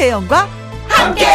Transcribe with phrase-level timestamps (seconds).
[0.00, 0.48] 김혜영과
[0.88, 1.26] 함께.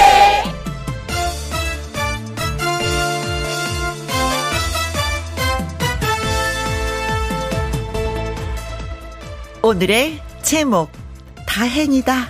[9.61, 10.89] 오늘의 제목
[11.45, 12.27] 다행이다.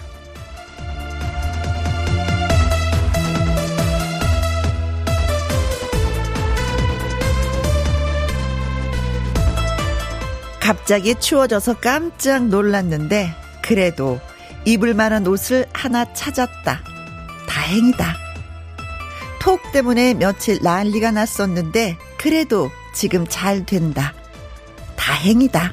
[10.60, 14.20] 갑자기 추워져서 깜짝 놀랐는데 그래도
[14.66, 16.82] 입을 만한 옷을 하나 찾았다.
[17.48, 18.18] 다행이다.
[19.40, 24.14] 톡 때문에 며칠 난리가 났었는데 그래도 지금 잘 된다.
[24.96, 25.72] 다행이다.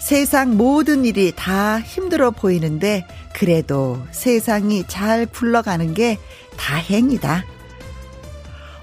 [0.00, 6.18] 세상 모든 일이 다 힘들어 보이는데 그래도 세상이 잘 굴러가는 게
[6.56, 7.44] 다행이다.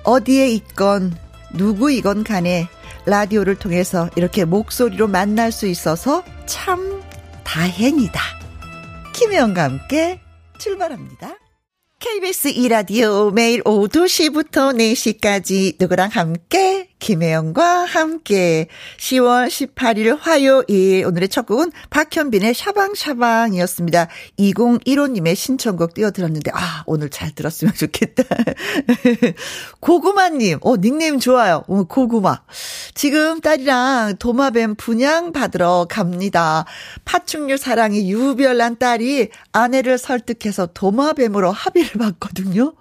[0.04, 1.16] 어디에 있건
[1.54, 2.68] 누구이건 간에
[3.06, 7.02] 라디오를 통해서 이렇게 목소리로 만날 수 있어서 참
[7.44, 8.39] 다행이다.
[9.20, 10.22] 김혜영과 함께
[10.60, 11.38] 출발합니다.
[12.00, 21.46] KBS 2라디오 매일 오후 2시부터 4시까지 누구랑 함께 김혜영과 함께 10월 18일 화요일 오늘의 첫
[21.46, 24.10] 곡은 박현빈의 샤방샤방이었습니다.
[24.38, 28.24] 2015님의 신청곡 띄워드렸는데 아 오늘 잘 들었으면 좋겠다.
[29.80, 31.64] 고구마님 어 닉네임 좋아요.
[31.68, 32.42] 어, 고구마
[32.94, 36.66] 지금 딸이랑 도마뱀 분양 받으러 갑니다.
[37.06, 42.74] 파충류 사랑이 유별난 딸이 아내를 설득해서 도마뱀으로 합의를 봤거든요.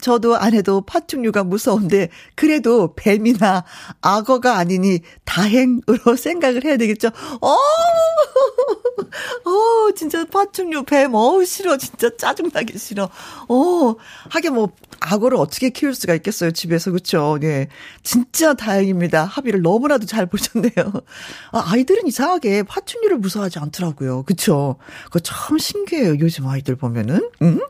[0.00, 3.64] 저도 아내도 파충류가 무서운데 그래도 뱀이나
[4.00, 7.08] 악어가 아니니 다행으로 생각을 해야 되겠죠.
[7.40, 7.56] 어,
[9.44, 11.76] 어, 진짜 파충류 뱀, 어우, 싫어.
[11.76, 13.08] 진짜 짜증나게 싫어.
[13.48, 13.94] 어,
[14.30, 16.90] 하긴 뭐, 악어를 어떻게 키울 수가 있겠어요, 집에서.
[16.90, 17.38] 그쵸?
[17.40, 17.68] 네.
[18.02, 19.24] 진짜 다행입니다.
[19.24, 20.72] 합의를 너무나도 잘 보셨네요.
[21.52, 24.22] 아, 아이들은 이상하게 파충류를 무서워하지 않더라고요.
[24.24, 24.76] 그쵸?
[25.04, 26.18] 그거 참 신기해요.
[26.20, 27.28] 요즘 아이들 보면은.
[27.42, 27.60] 음?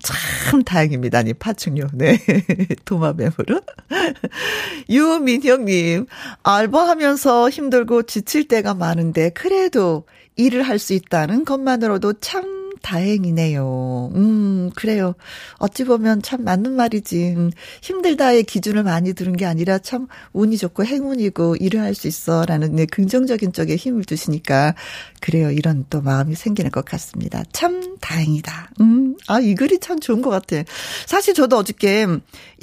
[0.00, 1.18] 참 다행입니다.
[1.18, 1.88] 아니, 파충류.
[1.94, 2.18] 네.
[2.84, 3.60] 도마뱀으로.
[4.88, 6.06] 유민형님,
[6.42, 10.04] 알바하면서 힘들고 지칠 때가 많은데, 그래도
[10.36, 14.12] 일을 할 수 있다는 것만으로도 참 다행이네요.
[14.14, 15.14] 음, 그래요.
[15.58, 17.34] 어찌 보면 참 맞는 말이지.
[17.36, 17.50] 음,
[17.82, 22.44] 힘들다의 기준을 많이 두는 게 아니라 참 운이 좋고 행운이고 일을 할 수 있어.
[22.46, 24.74] 라는 네, 긍정적인 쪽에 힘을 두시니까.
[25.20, 25.50] 그래요.
[25.50, 27.42] 이런 또 마음이 생기는 것 같습니다.
[27.52, 28.70] 참 다행이다.
[28.80, 30.62] 음, 아, 이 글이 참 좋은 것 같아.
[31.06, 32.06] 사실 저도 어저께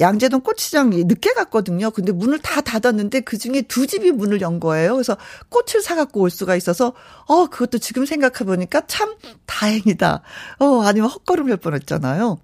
[0.00, 1.90] 양재동 꽃시장 늦게 갔거든요.
[1.90, 4.94] 근데 문을 다 닫았는데 그 중에 두 집이 문을 연 거예요.
[4.94, 5.16] 그래서
[5.50, 6.94] 꽃을 사갖고 올 수가 있어서,
[7.26, 10.15] 어, 그것도 지금 생각해보니까 참 다행이다.
[10.18, 12.38] 다 어, 아니면 헛걸음 할 뻔했잖아요.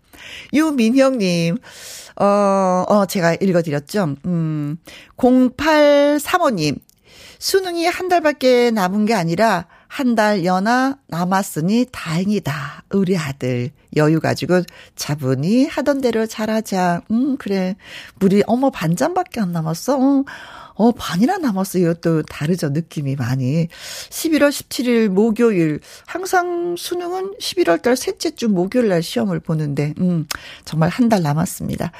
[0.52, 1.58] 유민형님,
[2.16, 2.24] 어,
[2.88, 4.16] 어, 제가 읽어드렸죠.
[4.26, 4.76] 음,
[5.16, 6.78] 0835님,
[7.38, 12.84] 수능이 한 달밖에 남은 게 아니라 한 달 연하 남았으니 다행이다.
[12.92, 14.62] 우리 아들 여유 가지고
[14.96, 17.02] 차분히 하던 대로 잘하자.
[17.10, 17.76] 음 그래.
[18.22, 19.98] 우리 어머 반잔밖에 안 남았어.
[19.98, 20.24] 어.
[20.74, 21.90] 어, 반이나 남았어요.
[21.90, 22.70] 이것도 다르죠.
[22.70, 23.68] 느낌이 많이.
[24.10, 25.80] 11월 17일 목요일.
[26.06, 30.26] 항상 수능은 11월 달 셋째 주 목요일 날 시험을 보는데, 음,
[30.64, 31.92] 정말 한 달 남았습니다.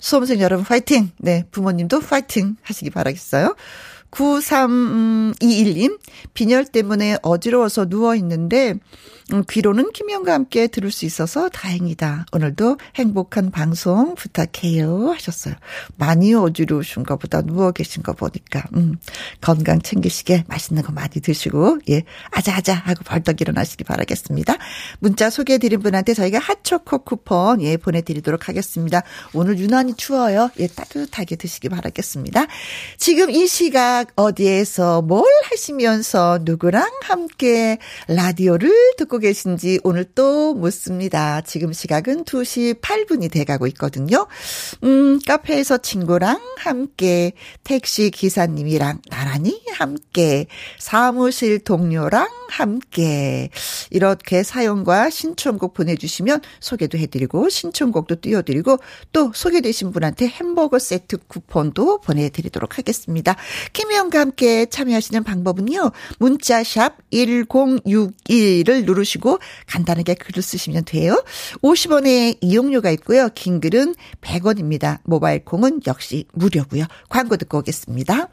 [0.00, 1.10] 수험생 여러분 파이팅!
[1.18, 3.54] 네, 부모님도 파이팅 하시기 바라겠어요.
[4.10, 5.98] 9321님,
[6.34, 8.74] 빈혈 때문에 어지러워서 누워있는데,
[9.34, 12.24] 음, 귀로는 김영과 함께 들을 수 있어서 다행이다.
[12.32, 15.10] 오늘도 행복한 방송 부탁해요.
[15.10, 15.54] 하셨어요.
[15.96, 18.96] 많이 어지러우신 것보다 누워 계신 거 보니까, 음,
[19.42, 24.56] 건강 챙기시게 맛있는 거 많이 드시고, 예, 아자아자 하고 벌떡 일어나시기 바라겠습니다.
[25.00, 29.02] 문자 소개해드린 분한테 저희가 핫초코 쿠폰, 예, 보내드리도록 하겠습니다.
[29.34, 30.50] 오늘 유난히 추워요.
[30.58, 32.46] 예, 따뜻하게 드시기 바라겠습니다.
[32.96, 41.40] 지금 이 시각 어디에서 뭘 하시면서 누구랑 함께 라디오를 듣고 계신지 오늘 또 묻습니다.
[41.40, 44.28] 지금 시각은 2시 8분이 돼가고 있거든요.
[44.84, 47.32] 음, 카페에서 친구랑 함께,
[47.64, 50.46] 택시 기사님이랑 나란히 함께,
[50.78, 53.48] 사무실 동료랑 함께,
[53.90, 58.78] 이렇게 사연과 신청곡 보내주시면 소개도 해드리고, 신청곡도 띄워드리고,
[59.12, 63.36] 또 소개되신 분한테 햄버거 세트 쿠폰도 보내드리도록 하겠습니다.
[63.72, 71.22] 김혜영과 함께 참여하시는 방법은요, 문자샵 1061을 누르 누르시고 간단하게 글을 쓰시면 돼요.
[71.62, 73.28] 50원의 이용료가 있고요.
[73.34, 74.98] 긴 글은 100원입니다.
[75.04, 76.84] 모바일 콩은 역시 무료고요.
[77.08, 78.28] 광고 듣고 오겠습니다.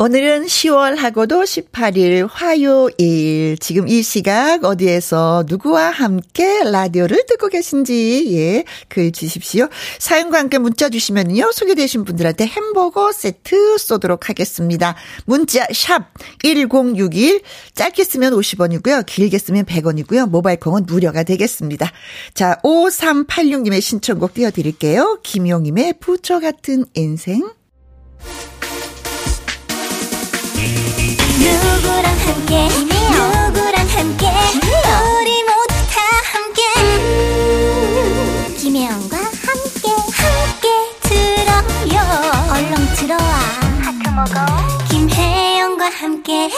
[0.00, 1.42] 오늘은 10월하고도
[1.72, 3.58] 18일 화요일.
[3.58, 9.66] 지금 이 시각 어디에서 누구와 함께 라디오를 듣고 계신지, 예, 글 주십시오.
[9.98, 11.50] 사연과 함께 문자 주시면요.
[11.50, 14.94] 소개되신 분들한테 햄버거 세트 쏘도록 하겠습니다.
[15.24, 16.12] 문자, 샵,
[16.44, 17.42] 1061.
[17.74, 19.04] 짧게 쓰면 50원이고요.
[19.04, 20.28] 길게 쓰면 100원이고요.
[20.28, 21.90] 모바일 콩은 무료가 되겠습니다.
[22.34, 25.18] 자, 5386님의 신청곡 띄워드릴게요.
[25.24, 27.42] 김용임의 부처 같은 인생.
[32.28, 35.96] 함께 누구랑 함께 우리 모두 다
[36.30, 36.60] 함께.
[36.76, 40.68] 음, 김혜영과 함께 함께
[41.00, 41.96] 들어요.
[42.52, 43.28] 얼렁 들어와.
[43.80, 44.36] 하트 먹어.
[44.90, 46.50] 김혜영과 함께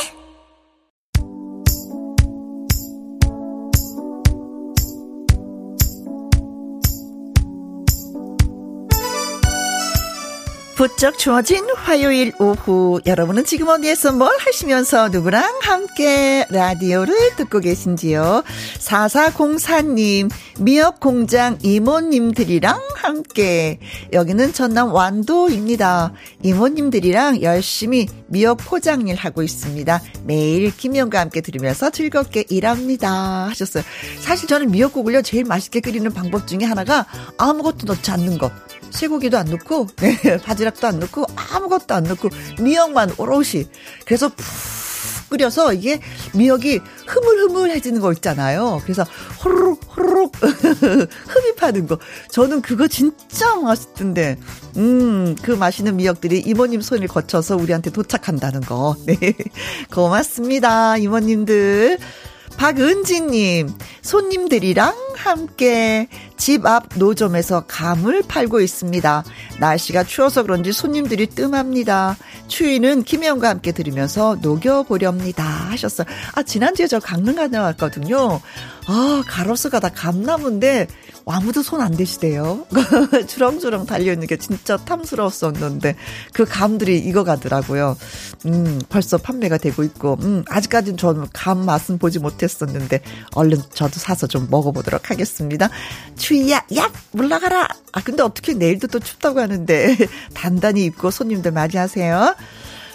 [10.80, 13.02] 부쩍 추워진 화요일 오후.
[13.04, 18.42] 여러분은 지금 어디에서 뭘 하시면서 누구랑 함께 라디오를 듣고 계신지요?
[18.78, 23.78] 4404님 미역공장 이모님들이랑 함께.
[24.14, 26.14] 여기는 전남 완도입니다.
[26.42, 30.00] 이모님들이랑 열심히 미역 포장일 하고 있습니다.
[30.24, 33.48] 매일 김영과 함께 들으면서 즐겁게 일합니다.
[33.48, 33.84] 하셨어요.
[34.20, 37.04] 사실 저는 미역국을요 제일 맛있게 끓이는 방법 중에 하나가
[37.36, 38.50] 아무것도 넣지 않는 것
[38.90, 42.28] 쇠고기도 안 넣고 네, 바지락도 안 넣고 아무것도 안 넣고
[42.60, 43.66] 미역만 오롯이
[44.04, 44.44] 그래서 푹
[45.30, 46.00] 끓여서 이게
[46.34, 48.80] 미역이 흐물흐물해지는 거 있잖아요.
[48.82, 49.06] 그래서
[49.42, 51.98] 호로록 호로록 흡입하는 거.
[52.30, 54.36] 저는 그거 진짜 맛있던데.
[54.76, 58.96] 음, 그 맛있는 미역들이 이모님 손을 거쳐서 우리한테 도착한다는 거.
[59.06, 59.16] 네.
[59.94, 60.96] 고맙습니다.
[60.98, 61.98] 이모님들.
[62.60, 63.72] 박은지님,
[64.02, 69.24] 손님들이랑 함께 집 앞 노점에서 감을 팔고 있습니다.
[69.60, 72.18] 날씨가 추워서 그런지 손님들이 뜸합니다.
[72.48, 75.42] 추위는 김혜영과 함께 들으면서 녹여보렵니다.
[75.42, 76.06] 하셨어요.
[76.34, 78.42] 아, 지난주에 저 강릉 다녀왔거든요.
[78.86, 80.86] 아, 가로수가 다 감나무인데
[81.26, 82.66] 아무도 손 안 대시대요.
[83.26, 85.96] 주렁주렁 달려있는 게 진짜 탐스러웠었는데
[86.32, 87.96] 그 감들이 익어가더라고요.
[88.46, 93.00] 음, 벌써 판매가 되고 있고, 음, 아직까지는 저는 감 맛은 보지 못했었는데
[93.34, 95.70] 얼른 저도 사서 좀 먹어보도록 하겠습니다.
[96.16, 97.68] 추위야, 야, 물러가라!
[97.92, 99.96] 아, 근데 어떻게 내일도 또 춥다고 하는데
[100.34, 102.34] 단단히 입고 손님들 맞이하세요.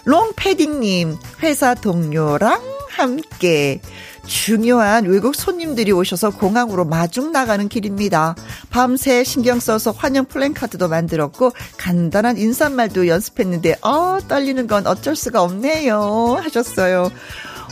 [0.05, 3.81] 롱패딩님, 회사 동료랑 함께
[4.25, 8.35] 중요한 외국 손님들이 오셔서 공항으로 마중 나가는 길입니다.
[8.69, 16.39] 밤새 신경 써서 환영 플랜카드도 만들었고 간단한 인사말도 연습했는데 어 떨리는 건 어쩔 수가 없네요
[16.41, 17.11] 하셨어요.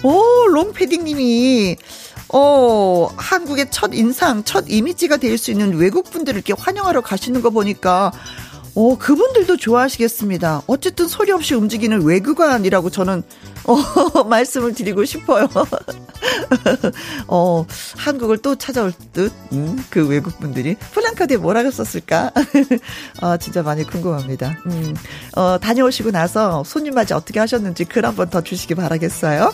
[0.03, 1.77] 오 롱패딩님이
[2.35, 7.51] 어, 한국의 첫 인상, 첫 이미지가 될 수 있는 외국 분들을 이렇게 환영하러 가시는 거
[7.51, 8.11] 보니까
[8.75, 10.63] 어, 그분들도 좋아하시겠습니다.
[10.67, 13.23] 어쨌든 소리 없이 움직이는 외국관이라고 저는,
[13.65, 15.47] 어, 말씀을 드리고 싶어요.
[17.27, 17.65] 어,
[17.97, 20.75] 한국을 또 찾아올 듯, 음, 그 외국분들이.
[20.91, 22.31] 플랜카드에 뭐라고 썼을까?
[23.21, 24.57] 아, 진짜 많이 궁금합니다.
[24.65, 24.95] 음,
[25.35, 29.51] 어, 다녀오시고 나서 손님 맞이 어떻게 하셨는지 글 한번 더 주시기 바라겠어요.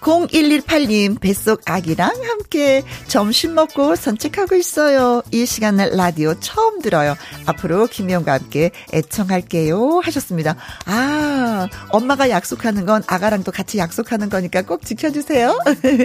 [0.00, 5.22] 0118님 뱃속 아기랑 함께 점심 먹고 산책하고 있어요.
[5.30, 7.14] 이 시간을 라디오 처음 들어요.
[7.46, 10.00] 앞으로 김희영과 함께 애청할게요.
[10.02, 10.56] 하셨습니다.
[10.86, 15.58] 아, 엄마가 약속하는 건 아가랑도 같이 약속하는 거니까 꼭 지켜주세요.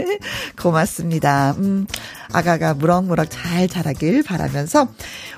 [0.61, 1.55] 고맙습니다.
[1.57, 1.87] 음,
[2.31, 4.89] 아가가 무럭무럭 잘 자라길 바라면서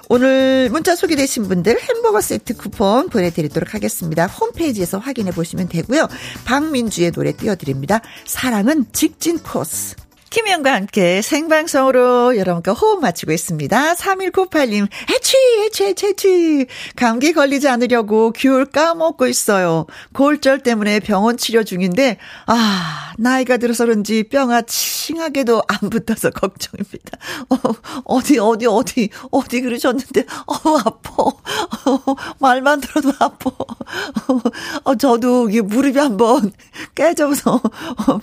[0.09, 4.25] 오늘 문자 소개되신 분들 햄버거 세트 쿠폰 보내드리도록 하겠습니다.
[4.27, 6.07] 홈페이지에서 확인해 보시면 되고요.
[6.45, 8.01] 박민주의 노래 띄워드립니다.
[8.47, 9.93] 사랑은 직진 코스.
[10.29, 13.93] 김현과 함께 생방송으로 여러분과 호흡 맞추고 있습니다.
[13.93, 16.67] 3198님, 해취, 해취, 해취, 해취.
[16.95, 19.85] 감기 걸리지 않으려고 귤 까먹고 있어요.
[20.13, 27.17] 골절 때문에 병원 치료 중인데, 아, 나이가 들어서 그런지 뼈가 칭하게도 안 붙어서 걱정입니다.
[28.03, 31.23] 어, 디 어디, 어디, 어디 그러셨는데, 어, 아파.
[31.23, 31.33] 어,
[32.39, 33.49] 말만 들어도 아파.
[34.83, 36.51] 어, 저도 이게 무릎이 한번
[36.95, 37.61] 깨져서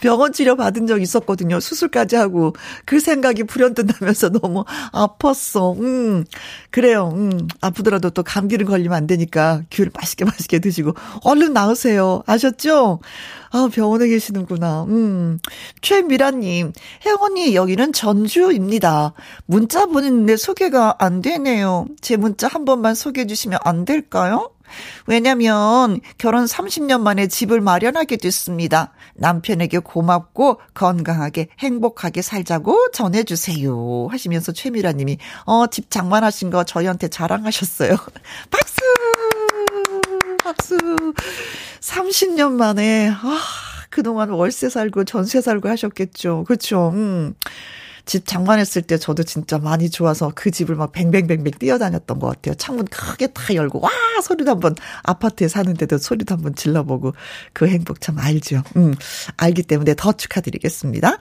[0.00, 1.60] 병원 치료 받은 적 있었거든요.
[1.60, 5.78] 수술 수술까지 하고 그 생각이 불현듯 나면서 너무 아팠어.
[5.80, 6.24] 음.
[6.70, 7.12] 그래요.
[7.14, 7.46] 음.
[7.60, 12.22] 아프더라도 또 감기를 걸리면 안 되니까 귤 맛있게 맛있게 드시고 얼른 나으세요.
[12.26, 12.98] 아셨죠?
[13.50, 14.84] 아, 병원에 계시는구나.
[14.88, 15.38] 음.
[15.80, 16.72] 최미라 님,
[17.06, 19.12] 혜영 언니, 여기는 전주입니다.
[19.46, 21.86] 문자 보냈는데 소개가 안 되네요.
[22.00, 24.50] 제 문자 한 번만 소개해 주시면 안 될까요?
[25.06, 28.92] 왜냐면 결혼 30년 만에 집을 마련하게 됐습니다.
[29.14, 34.08] 남편에게 고맙고 건강하게 행복하게 살자고 전해주세요.
[34.10, 37.96] 하시면서 최미라 님이, 어, 집 장만하신 거 저희한테 자랑하셨어요.
[38.50, 38.76] 박수!
[40.42, 40.76] 박수!
[41.80, 43.38] 30년 만에, 아,
[43.90, 46.44] 그동안 월세 살고 전세 살고 하셨겠죠.
[46.46, 46.90] 그렇죠.
[46.94, 47.34] 음.
[48.06, 52.54] 집 장만했을 때 저도 진짜 많이 좋아서 그 집을 막 뱅뱅뱅뱅 뛰어다녔던 것 같아요.
[52.54, 53.90] 창문 크게 다 열고 와
[54.22, 57.12] 소리도 한번 아파트에 사는데도 소리도 한번 질러보고
[57.52, 58.62] 그 행복 참 알죠.
[58.76, 58.94] 음
[59.36, 61.18] 알기 때문에 더 축하드리겠습니다.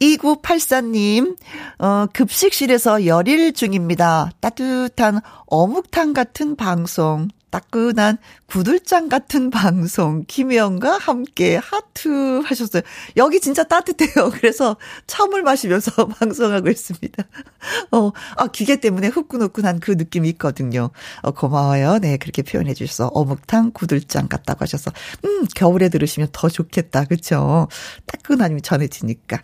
[0.00, 1.36] 2984님,
[1.78, 4.30] 어, 급식실에서 열일 중입니다.
[4.40, 7.28] 따뜻한 어묵탕 같은 방송.
[7.54, 12.82] 따끈한 구들장 같은 방송 김혜영과 함께 하트 하셨어요.
[13.16, 14.30] 여기 진짜 따뜻해요.
[14.34, 17.22] 그래서 참을 마시면서 방송하고 있습니다.
[17.92, 20.90] 어, 아 기계 때문에 후끈후끈한 그 느낌이 있거든요.
[21.22, 22.00] 어, 고마워요.
[22.00, 24.90] 네 그렇게 표현해 주셔서 어묵탕 구들장 같다고 하셔서
[25.24, 27.04] 음 겨울에 들으시면 더 좋겠다.
[27.04, 27.68] 그렇죠?
[28.06, 29.40] 따끈함이 전해지니까.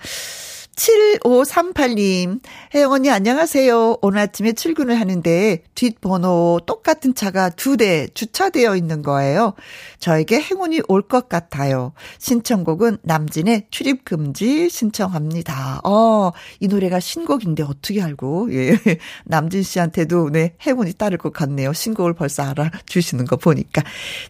[0.80, 2.40] 7538님,
[2.74, 3.98] 혜영 언니 안녕하세요.
[4.00, 9.54] 오늘 아침에 출근을 하는데 뒷번호 똑같은 차가 두 대 주차되어 있는 거예요.
[10.00, 11.92] 저에게 행운이 올 것 같아요.
[12.18, 15.80] 신청곡은 남진의 출입금지 신청합니다.
[15.84, 18.78] 어, 이 노래가 신곡인데 어떻게 알고, 예.
[19.24, 21.72] 남진 씨한테도 네, 행운이 따를 것 같네요.
[21.72, 23.82] 신곡을 벌써 알아주시는 거 보니까.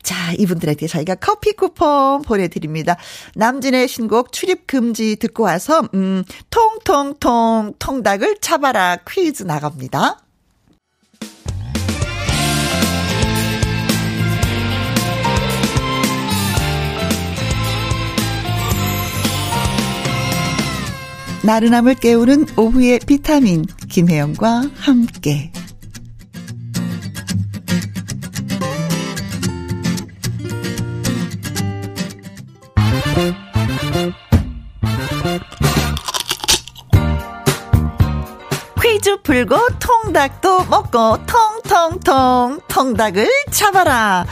[0.03, 2.97] 자, 이분들에게 저희가 커피 쿠폰 보내드립니다.
[3.37, 10.21] 남진의 신곡 출입금지 듣고 와서, 음, 통통통 통닭을 잡아라 퀴즈 나갑니다.
[21.43, 25.51] 나른함을 깨우는 오후의 비타민 김혜영과 함께
[39.11, 44.25] 퀴즈 풀고 통닭도 먹고 통통통 통닭을 잡아라.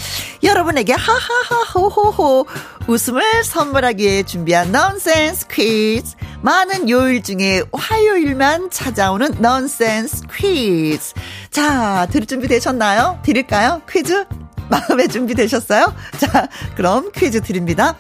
[0.45, 2.47] 여러분에게 하하하호호호
[2.87, 6.15] 웃음을 선물하기 위해 준비한 넌센스 퀴즈.
[6.43, 11.15] 많은 요일 중에 화요일만 찾아오는 넌센스 퀴즈.
[11.51, 13.19] 자, 들을 준비 되셨나요?
[13.25, 13.83] 드릴까요?
[13.91, 14.27] 퀴즈?
[14.69, 15.93] 마음에 준비 되셨어요?
[16.19, 17.97] 자, 그럼 퀴즈 드립니다.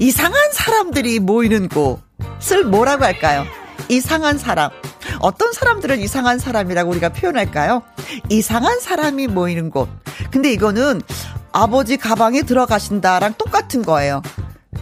[0.00, 3.46] 이상한 사람들이 모이는 곳을 뭐라고 할까요?
[3.88, 4.70] 이상한 사람.
[5.20, 7.82] 어떤 사람들을 이상한 사람이라고 우리가 표현할까요?
[8.28, 9.88] 이상한 사람이 모이는 곳.
[10.30, 11.02] 근데 이거는
[11.52, 14.22] 아버지 가방에 들어가신다랑 똑같은 거예요.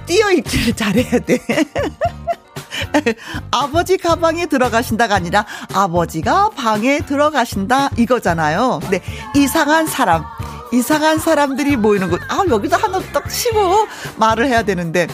[0.07, 1.39] 뛰어 있기를 잘해야 돼.
[3.51, 8.81] 아버지 가방에 들어가신다가 아니라 아버지가 방에 들어가신다 이거잖아요.
[8.83, 9.03] 근데
[9.35, 10.25] 이상한 사람.
[10.73, 12.21] 이상한 사람들이 모이는 곳.
[12.29, 15.07] 아, 여기도 하나 딱 치고 말을 해야 되는데.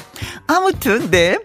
[0.46, 1.38] 아무튼, 네.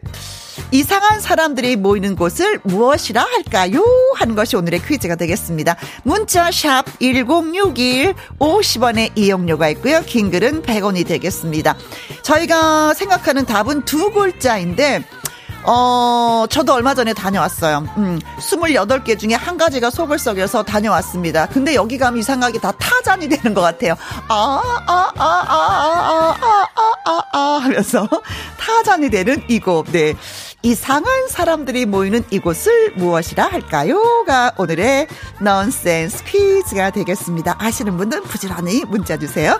[0.72, 3.84] 이상한 사람들이 모이는 곳을 무엇이라 할까요?
[4.16, 5.76] 하는 것이 오늘의 퀴즈가 되겠습니다.
[6.04, 10.02] 문자 샵 1061, 50원의 이용료가 있고요.
[10.06, 11.76] 긴 글은 100원이 되겠습니다.
[12.24, 15.04] 저희가 생각하는 답은 두 글자인데
[15.70, 17.86] 어, 저도 얼마 전에 다녀왔어요.
[17.98, 21.48] 음, 28개 중에 한 가지가 속을 썩여서 다녀왔습니다.
[21.48, 23.94] 근데 여기 가면 이상하게 다 타잔이 되는 것 같아요.
[24.30, 28.08] 아, 아, 아, 아, 아, 아, 아, 아, 아, 하면서
[28.58, 29.86] 타잔이 되는 이곳.
[29.92, 30.16] 네.
[30.64, 35.08] 이상한 사람들이 모이는 이곳을 무엇이라 할까요?가 오늘의
[35.40, 37.56] 넌센스 퀴즈가 되겠습니다.
[37.60, 39.60] 아시는 분들 부지런히 문자 주세요.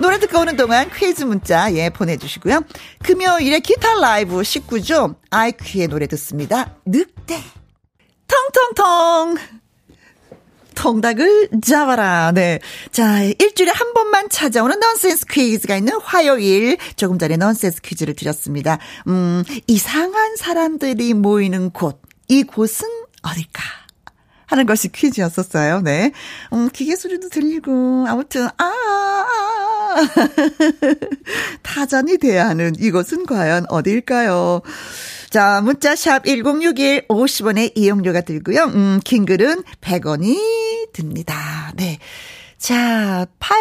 [0.00, 2.62] 노래 듣고 오는 동안 퀴즈 문자 예 보내주시고요.
[3.02, 6.74] 금요일에 기타 라이브 19조 아이큐의 노래 듣습니다.
[6.84, 7.42] 늑대
[8.28, 9.36] 텅텅텅
[10.74, 12.32] 통닭을 잡아라.
[12.32, 12.60] 네.
[12.92, 16.76] 자, 일주일에 한 번만 찾아오는 넌센스 퀴즈가 있는 화요일.
[16.96, 18.78] 조금 전에 넌센스 퀴즈를 드렸습니다.
[19.08, 22.02] 음, 이상한 사람들이 모이는 곳.
[22.28, 22.88] 이 곳은
[23.22, 23.62] 어딜까?
[24.46, 25.80] 하는 것이 퀴즈였었어요.
[25.82, 26.12] 네.
[26.52, 29.96] 음, 기계 소리도 들리고, 아무튼, 아, 아, 아.
[31.62, 34.62] 타잔이 돼야 하는 이곳은 과연 어디일까요?
[35.30, 38.64] 자, 문자샵 1061 50원의 이용료가 들고요.
[38.64, 41.72] 음, 긴 글은 100원이 듭니다.
[41.76, 41.98] 네.
[42.58, 43.56] 자, 8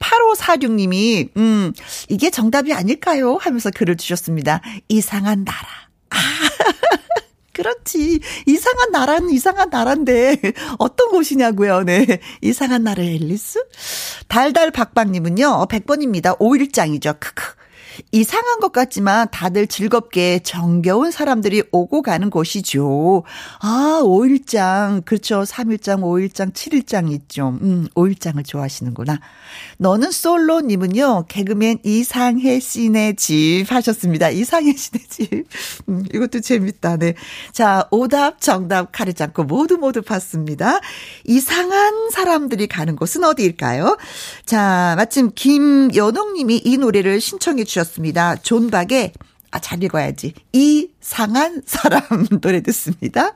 [0.00, 1.72] 8546님이, 음,
[2.08, 3.36] 이게 정답이 아닐까요?
[3.36, 4.62] 하면서 글을 주셨습니다.
[4.88, 5.68] 이상한 나라.
[6.10, 6.16] 아,
[7.60, 8.20] 그렇지.
[8.46, 10.40] 이상한 나라는 이상한 나라인데,
[10.78, 12.06] 어떤 곳이냐고요, 네.
[12.40, 13.62] 이상한 나라 앨리스?
[14.28, 16.38] 달달 박박님은요, 100번입니다.
[16.38, 17.20] 5일장이죠.
[17.20, 17.59] 크크.
[18.12, 23.24] 이상한 것 같지만 다들 즐겁게 정겨운 사람들이 오고 가는 곳이죠.
[23.60, 25.04] 아, 5일장.
[25.04, 25.42] 그렇죠.
[25.42, 27.58] 3일장, 5일장, 7일장 있죠.
[27.62, 29.20] 음, 5일장을 좋아하시는구나.
[29.78, 34.30] 너는 솔로님은요, 개그맨 이상해 씨네 집 하셨습니다.
[34.30, 35.46] 이상해 씨네 집.
[35.88, 36.96] 음, 이것도 재밌다.
[36.96, 37.14] 네.
[37.52, 40.80] 자, 오답, 정답 가리지 않고 모두 모두 봤습니다.
[41.24, 43.96] 이상한 사람들이 가는 곳은 어디일까요?
[44.46, 47.89] 자, 마침 김연옥님이 이 노래를 신청해 주셨습니다.
[48.36, 49.12] 존박의
[49.52, 50.34] 아, 잘 읽어야지.
[50.52, 52.02] 이상한 사람
[52.40, 53.34] 노래 듣습니다.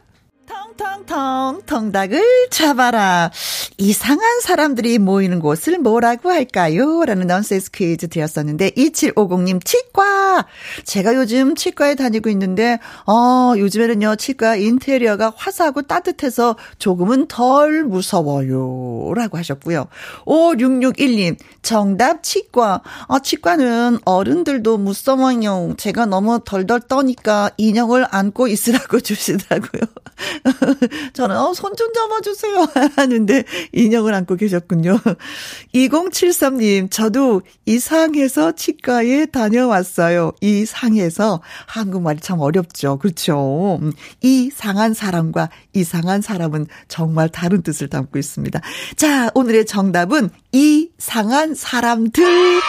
[0.55, 3.31] 텅텅텅 통닭을 잡아라.
[3.79, 7.05] 이상한 사람들이 모이는 곳을 뭐라고 할까요?
[7.05, 10.47] 라는 넌센스 퀴즈 드렸었는데 2750님 치과.
[10.85, 14.17] 제가 요즘 치과에 다니고 있는데 어, 요즘에는요.
[14.17, 19.13] 치과 인테리어가 화사하고 따뜻해서 조금은 덜 무서워요.
[19.15, 19.87] 라고 하셨고요.
[20.27, 22.83] 5661님 정답 치과.
[23.07, 25.75] 어, 치과는 어른들도 무서워요.
[25.77, 29.83] 제가 너무 덜덜 떠니까 인형을 안고 있으라고 주시더라고요.
[31.13, 32.69] 저는 어, 손 좀 잡아주세요.
[32.97, 34.99] 하는데 인형을 안고 계셨군요.
[35.75, 40.33] 2073님, 저도 이상해서 치과에 다녀왔어요.
[40.41, 42.99] 이상해서 한국말이 참 어렵죠.
[42.99, 43.81] 그렇죠.
[44.21, 48.61] 이상한 사람과 이상한 사람은 정말 다른 뜻을 담고 있습니다.
[48.97, 52.61] 자, 오늘의 정답은 이상한 사람들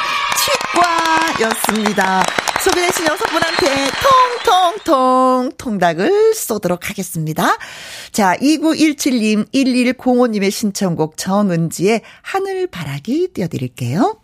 [1.37, 2.44] 치과였습니다.
[2.65, 3.91] 소개되신 여섯 분한테
[4.43, 7.55] 통통통 통닭을 쏘도록 하겠습니다.
[8.12, 14.19] 자, 2917님, 1105님의 신청곡 정은지의 하늘바라기 띄워드릴게요.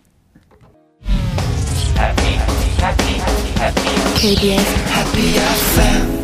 [4.15, 6.21] KBS Happy FM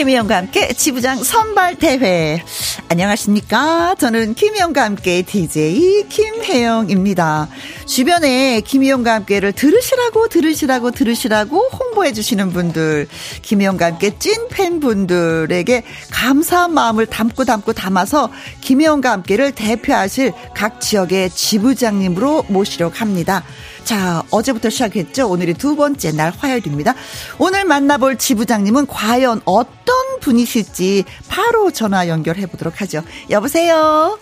[0.00, 2.42] 김희영과 함께 지부장 선발 대회.
[2.88, 3.96] 안녕하십니까.
[3.98, 7.48] 저는 김희영과 함께 DJ 김혜영입니다.
[7.84, 13.08] 주변에 김희영과 함께를 들으시라고, 들으시라고, 들으시라고 홍보해 주시는 분들,
[13.42, 18.30] 김희영과 함께 찐 팬분들에게 감사한 마음을 담고 담고 담아서
[18.62, 23.44] 김희영과 함께를 대표하실 각 지역의 지부장님으로 모시려고 합니다.
[23.84, 25.28] 자, 어제부터 시작했죠.
[25.28, 26.94] 오늘이 두 번째 날 화요일입니다.
[27.38, 33.02] 오늘 만나볼 지부장님은 과연 어떤 분이실지 바로 전화 연결해 보도록 하죠.
[33.30, 34.18] 여보세요?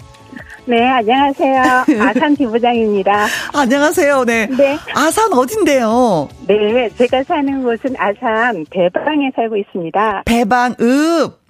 [0.67, 1.63] 네, 안녕하세요.
[2.07, 3.27] 아산 지부장입니다.
[3.55, 4.25] 안녕하세요.
[4.25, 4.47] 네.
[4.47, 4.77] 네.
[4.95, 6.29] 아산 어딘데요?
[6.47, 10.23] 네, 제가 사는 곳은 아산 배방에 살고 있습니다.
[10.27, 10.79] 배방읍.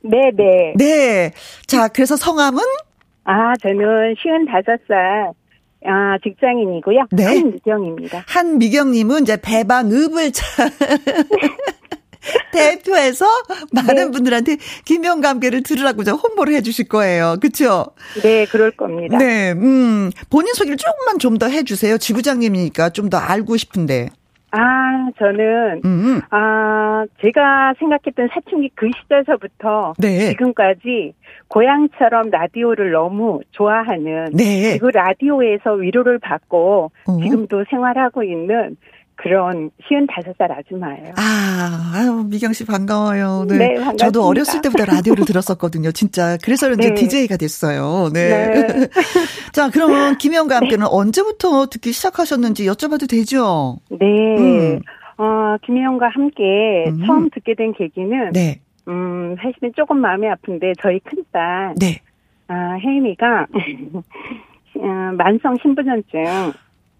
[0.04, 0.72] 네, 네.
[0.76, 1.32] 네.
[1.66, 2.60] 자, 그래서 성함은?
[3.24, 5.32] 아, 저는 55살
[5.86, 7.06] 아, 직장인이고요.
[7.12, 7.24] 네.
[7.24, 8.24] 한미경입니다.
[8.26, 10.44] 한미경님은 이제 배방읍을 차.
[12.52, 13.26] 대표해서
[13.72, 14.10] 많은 네.
[14.10, 17.36] 분들한테 김영과 함께를 들으라고 저 홍보를 해 주실 거예요.
[17.40, 17.86] 그렇죠?
[18.22, 19.16] 네, 그럴 겁니다.
[19.18, 19.52] 네.
[19.52, 20.10] 음.
[20.28, 21.96] 본인 소개를 조금만 좀 더 해 주세요.
[21.96, 24.10] 지부장님이니까 좀 더 알고 싶은데.
[24.50, 26.20] 아, 저는, 음.
[26.30, 30.30] 아, 제가 생각했던 사춘기 그 시절서부터 네.
[30.30, 31.12] 지금까지
[31.48, 34.78] 고향처럼 라디오를 너무 좋아하는 네.
[34.78, 37.22] 그 라디오에서 위로를 받고 어.
[37.22, 38.76] 지금도 생활하고 있는
[39.18, 41.12] 그런 쉬운 다섯 살 아줌마예요.
[41.16, 43.46] 아, 아유, 미경 씨 반가워요.
[43.48, 43.58] 네.
[43.58, 44.04] 네 반갑습니다.
[44.04, 45.90] 저도 어렸을 때부터 라디오를 들었었거든요.
[45.90, 46.36] 진짜.
[46.42, 46.94] 그래서 이제 네.
[46.94, 48.10] DJ가 됐어요.
[48.14, 48.28] 네.
[48.28, 48.88] 네.
[49.52, 53.78] 자, 그러면 김영과 함께는 언제부터 듣기 시작하셨는지 여쭤봐도 되죠?
[53.90, 54.06] 네.
[54.38, 54.80] 음.
[55.18, 57.04] 어, 김혜영과 함께 음.
[57.04, 58.60] 처음 듣게 된 계기는 네.
[58.86, 62.00] 음, 사실은 조금 마음이 아픈데 저희 큰딸 네.
[62.46, 63.46] 아, 혜임이가
[64.78, 66.52] 어, 만성 신부전증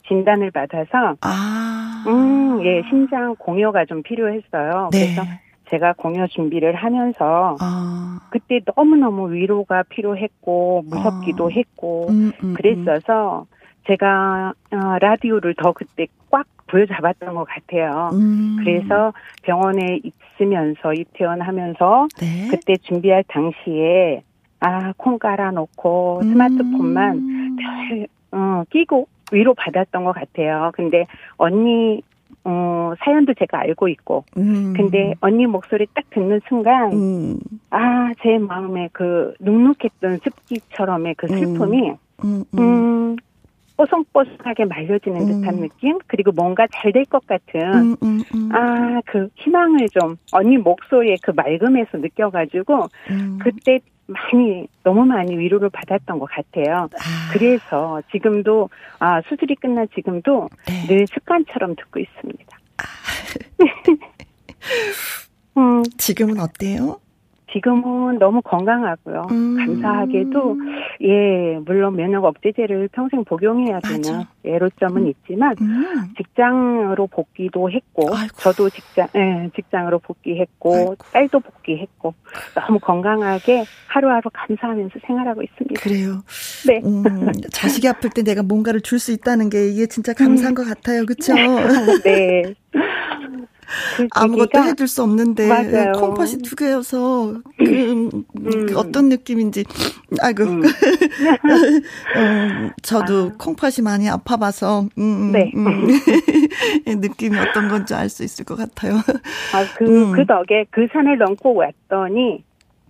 [0.09, 2.05] 진단을 받아서 아.
[2.07, 4.91] 음, 예, 심장 공여가 좀 필요했어요.
[4.93, 5.15] 네.
[5.15, 5.23] 그래서
[5.71, 8.19] 제가 공여 준비를 하면서 아.
[8.31, 11.51] 그때 너무너무 위로가 필요했고 무섭기도 아.
[11.51, 12.55] 했고 음, 음, 음.
[12.55, 13.47] 그랬어서
[13.87, 18.11] 제가 어, 라디오를 더 그때 꽉 부여잡았던 것 같아요.
[18.13, 18.57] 음.
[18.61, 22.49] 그래서 병원에 있으면서 입퇴원하면서 네.
[22.51, 24.23] 그때 준비할 당시에
[24.61, 27.57] 아 콩 깔아놓고 스마트폰만 음.
[27.57, 30.71] 별 어, 끼고 위로 받았던 것 같아요.
[30.75, 32.03] 근데 언니
[32.45, 34.25] 어, 사연도 제가 알고 있고.
[34.37, 34.73] 음.
[34.75, 37.39] 근데 언니 목소리 딱 듣는 순간, 음.
[37.71, 41.91] 아, 제 마음에 그 눅눅했던 습기처럼의 그 슬픔이,
[42.25, 42.59] 음, 음.
[42.59, 43.17] 음
[43.77, 45.41] 뽀송뽀송하게 말려지는 음.
[45.41, 45.99] 듯한 느낌?
[46.07, 47.97] 그리고 뭔가 잘 될 것 같은,
[48.53, 52.87] 아, 그 희망을 좀, 언니 목소리에 그 맑음에서 느껴가지고,
[53.41, 56.89] 그때 많이 너무 많이 위로를 받았던 것 같아요.
[56.95, 57.33] 아.
[57.33, 60.87] 그래서 지금도 아 수술이 끝난 지금도 네.
[60.87, 62.59] 늘 습관처럼 듣고 있습니다.
[62.79, 62.83] 아.
[65.59, 65.83] 음.
[65.99, 67.01] 지금은 어때요?
[67.53, 69.27] 지금은 너무 건강하고요.
[69.31, 69.57] 음.
[69.59, 70.57] 감사하게도
[71.03, 74.29] 예 물론 면역 억제제를 평생 복용해야 되는 맞아.
[74.45, 75.09] 예로점은 음.
[75.09, 76.09] 있지만 음.
[76.17, 78.37] 직장으로 복귀도 했고 아이고.
[78.41, 80.97] 저도 직장 예 직장으로 복귀했고 아이고.
[81.13, 82.15] 딸도 복귀했고
[82.55, 85.81] 너무 건강하게 하루하루 감사하면서 생활하고 있습니다.
[85.81, 86.23] 그래요.
[86.67, 86.81] 네.
[86.85, 90.55] 음, 자식이 아플 때 내가 뭔가를 줄 수 있다는 게 이게 진짜 감사한 음.
[90.57, 91.07] 것 같아요.
[91.07, 91.33] 그렇죠?
[92.05, 92.43] 네.
[93.97, 95.93] 그 아무것도 해줄 수 없는데 맞아요.
[95.93, 98.11] 콩팥이 두 개여서 그, 음.
[98.35, 99.65] 그 어떤 느낌인지
[100.21, 100.63] 아이고 음.
[102.17, 103.37] 어, 저도 아.
[103.39, 105.53] 콩팥이 많이 아파봐서 음, 음 네.
[105.55, 105.87] 음.
[107.01, 108.95] 느낌이 어떤 건지 알 수 있을 것 같아요.
[109.55, 110.13] 아그그 음.
[110.13, 112.43] 그 덕에 그 산을 넘고 왔더니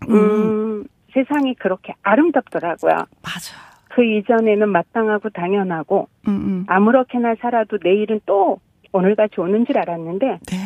[0.09, 2.93] 음, 세상이 그렇게 아름답더라고요.
[3.23, 3.57] 맞아.
[3.89, 6.09] 그 이전에는 마땅하고 당연하고
[6.69, 8.61] 아무렇게나 살아도 내일은 또
[8.93, 10.57] 오늘같이 오는 줄 알았는데 네.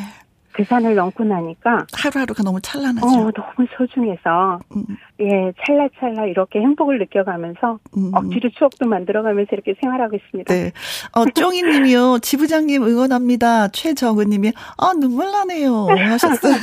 [0.53, 3.07] 그 산을 넘고 나니까 하루하루가 너무 찬란하죠.
[3.07, 4.85] 어, 너무 소중해서 음.
[5.21, 8.11] 예 찰나찰나 이렇게 행복을 느껴가면서 음.
[8.15, 10.53] 억지로 추억도 만들어가면서 이렇게 생활하고 있습니다.
[10.53, 10.73] 네.
[11.13, 13.69] 어 쫑이님이요 지부장님 응원합니다.
[13.69, 16.55] 최정은님이 아 눈물 나네요 하셨어요.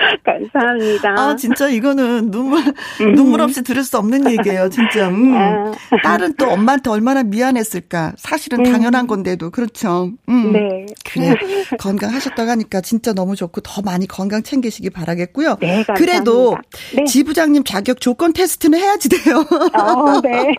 [0.24, 1.14] 감사합니다.
[1.16, 2.62] 아, 진짜 이거는 눈물,
[3.00, 3.14] 음.
[3.14, 5.08] 눈물 없이 들을 수 없는 얘기예요, 진짜.
[5.08, 5.34] 음.
[5.36, 5.72] 아.
[6.02, 8.14] 딸은 또 엄마한테 얼마나 미안했을까.
[8.16, 8.72] 사실은 음.
[8.72, 10.12] 당연한 건데도, 그렇죠.
[10.28, 10.52] 음.
[10.52, 10.86] 네.
[11.04, 11.34] 그래.
[11.78, 15.56] 건강하셨다고 하니까 진짜 너무 좋고 더 많이 건강 챙기시기 바라겠고요.
[15.60, 15.94] 네, 감사합니다.
[15.94, 16.56] 그래도
[16.96, 17.04] 네.
[17.04, 19.44] 지부장님 자격 조건 테스트는 해야지 돼요.
[19.74, 20.54] 어, 네.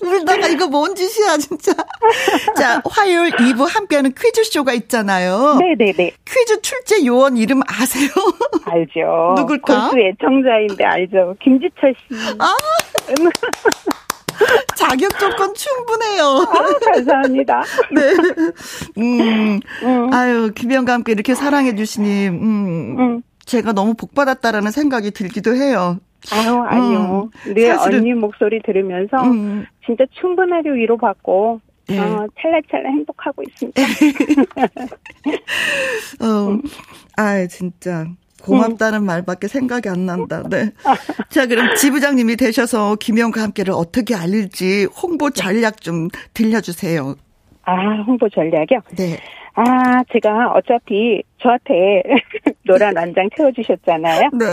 [0.00, 1.72] 울다가 이거 뭔 짓이야, 진짜.
[2.56, 5.56] 자, 화요일 2부 함께하는 퀴즈쇼가 있잖아요.
[5.60, 5.76] 네네네.
[5.76, 6.12] 네, 네.
[6.24, 8.08] 퀴즈 출제 요원 이름 아세요?
[8.64, 9.34] 알죠.
[9.36, 9.90] 누굴까?
[9.90, 11.34] 골수 애청자인데 알죠.
[11.42, 12.14] 김지철 씨.
[12.38, 12.54] 아!
[14.76, 16.24] 자격 조건 충분해요.
[16.24, 17.62] 아, 감사합니다.
[17.92, 18.00] 네.
[18.98, 20.12] 음, 음.
[20.12, 23.22] 아유, 김영과 함께 이렇게 사랑해주시니, 음, 음.
[23.44, 25.98] 제가 너무 복받았다라는 생각이 들기도 해요.
[26.32, 27.28] 아유, 아니요.
[27.46, 29.66] 음, 늘 사실은, 언니 목소리 들으면서 음.
[29.84, 31.98] 진짜 충분하게 위로받고 네.
[31.98, 33.82] 어, 찰나찰나 행복하고 있습니다.
[36.24, 36.58] 어,
[37.16, 38.06] 아, 진짜.
[38.42, 39.06] 고맙다는 음.
[39.06, 40.42] 말밖에 생각이 안 난다.
[40.48, 40.70] 네.
[41.30, 47.14] 자, 그럼 지부장님이 되셔서 김영과 함께를 어떻게 알릴지 홍보 전략 좀 들려주세요.
[47.64, 47.72] 아,
[48.06, 48.80] 홍보 전략이요?
[48.96, 49.18] 네.
[49.54, 52.02] 아, 제가 어차피 저한테
[52.66, 54.30] 노란 완장 채워주셨잖아요.
[54.38, 54.46] 네.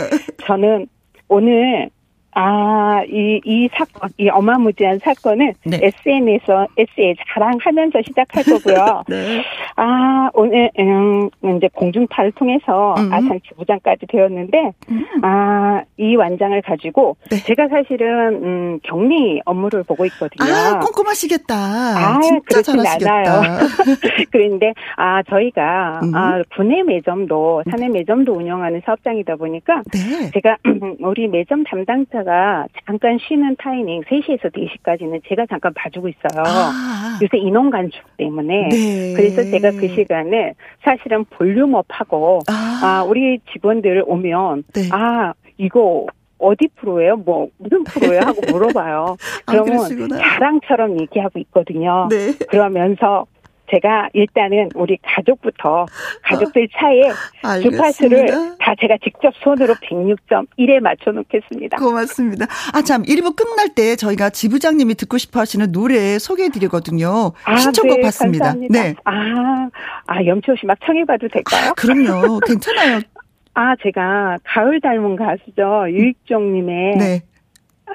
[0.46, 0.88] 저는
[1.28, 1.90] 오늘
[2.34, 5.80] 아, 이, 이 사건, 이 어마무지한 사건은 네.
[5.82, 9.04] SNS에서, SNS에 자랑하면서 시작할 거고요.
[9.10, 9.44] 네.
[9.76, 13.12] 아, 오늘, 음, 이제 공중파를 통해서 음.
[13.12, 15.06] 아산 지부장까지 되었는데, 음.
[15.24, 17.38] 아, 이 완장을 가지고, 네.
[17.38, 20.50] 제가 사실은, 음, 격리 업무를 보고 있거든요.
[20.50, 21.54] 아, 꼼꼼하시겠다.
[21.56, 23.42] 아, 그렇진 않아요.
[24.32, 26.16] 그런데, 아, 저희가, 음.
[26.16, 30.32] 아, 군내 매점도, 사내 매점도 운영하는 사업장이다 보니까, 네.
[30.32, 30.58] 제가,
[31.00, 36.44] 우리 매점 담당자 회사가 잠깐 쉬는 타이밍 3시에서 4시까지는 제가 잠깐 봐주고 있어요.
[36.46, 37.20] 아.
[37.22, 38.70] 요새 인원 간축 때문에.
[38.70, 39.14] 네.
[39.16, 40.54] 그래서 제가 그 시간에
[40.84, 44.90] 사실은 볼륨업하고 아, 아 우리 직원들 오면 네.
[44.92, 46.06] 아 이거
[46.38, 47.18] 어디 프로예요?
[47.18, 48.22] 뭐 무슨 프로예요?
[48.22, 49.18] 하고 물어봐요.
[49.46, 49.80] 아, 그러면
[50.14, 52.08] 아, 자랑처럼 얘기하고 있거든요.
[52.10, 52.34] 네.
[52.50, 53.26] 그러면서
[53.72, 55.86] 제가 일단은 우리 가족부터
[56.24, 58.28] 가족들 차에 주파수를
[58.60, 61.78] 다 제가 직접 손으로 106.1에 맞춰 놓겠습니다.
[61.78, 62.46] 고맙습니다.
[62.74, 67.32] 아, 참, 1부 끝날 때 저희가 지부장님이 듣고 싶어 하시는 노래 소개해 드리거든요.
[67.46, 68.46] 아, 신청곡 네, 받습니다.
[68.46, 68.84] 감사합니다.
[68.84, 68.96] 네.
[69.06, 69.70] 아,
[70.08, 71.70] 아, 염치 없이 막 청해 봐도 될까요?
[71.70, 72.40] 아, 그럼요.
[72.40, 73.00] 괜찮아요.
[73.54, 75.86] 아, 제가 가을 닮은 가수죠.
[75.90, 77.22] 유익종님의 네.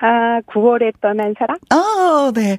[0.00, 1.56] 아, 9월에 떠난 사람?
[1.70, 2.56] 아, 네.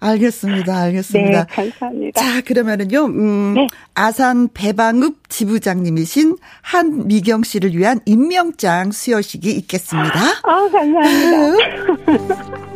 [0.00, 0.76] 알겠습니다.
[0.76, 1.44] 알겠습니다.
[1.44, 2.20] 네, 감사합니다.
[2.20, 3.66] 자, 그러면은요, 음, 네.
[3.94, 10.20] 아산 배방읍 지부장님이신 한미경 씨를 위한 임명장 수여식이 있겠습니다.
[10.44, 12.58] 아, 감사합니다.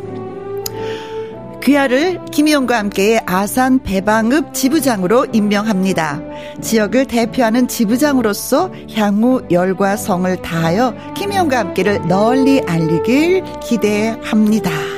[1.63, 6.19] 그야를 김희영과 함께 아산 배방읍 지부장으로 임명합니다.
[6.61, 14.92] 지역을 대표하는 지부장으로서 향후 열과 성을 다하여 김희영과 함께를 널리 알리길 기대합니다.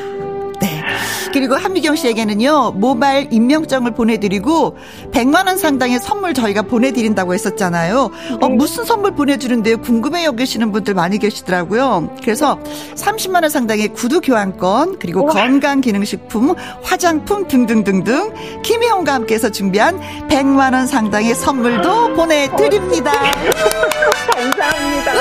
[1.35, 4.77] 그리고 한미경 씨에게는요, 모바일 임명장을 보내드리고,
[5.11, 8.09] 100만원 상당의 선물 저희가 보내드린다고 했었잖아요.
[8.39, 8.55] 어, 네.
[8.55, 9.81] 무슨 선물 보내주는데요?
[9.81, 12.15] 궁금해 여기시는 분들 많이 계시더라고요.
[12.21, 12.57] 그래서
[12.95, 23.11] 30만원 상당의 구두 교환권, 그리고 건강기능식품, 화장품 등등등등, 김혜영과 함께해서 준비한 100만원 상당의 선물도 보내드립니다.
[24.31, 25.11] 감사합니다.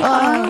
[0.00, 0.47] 아,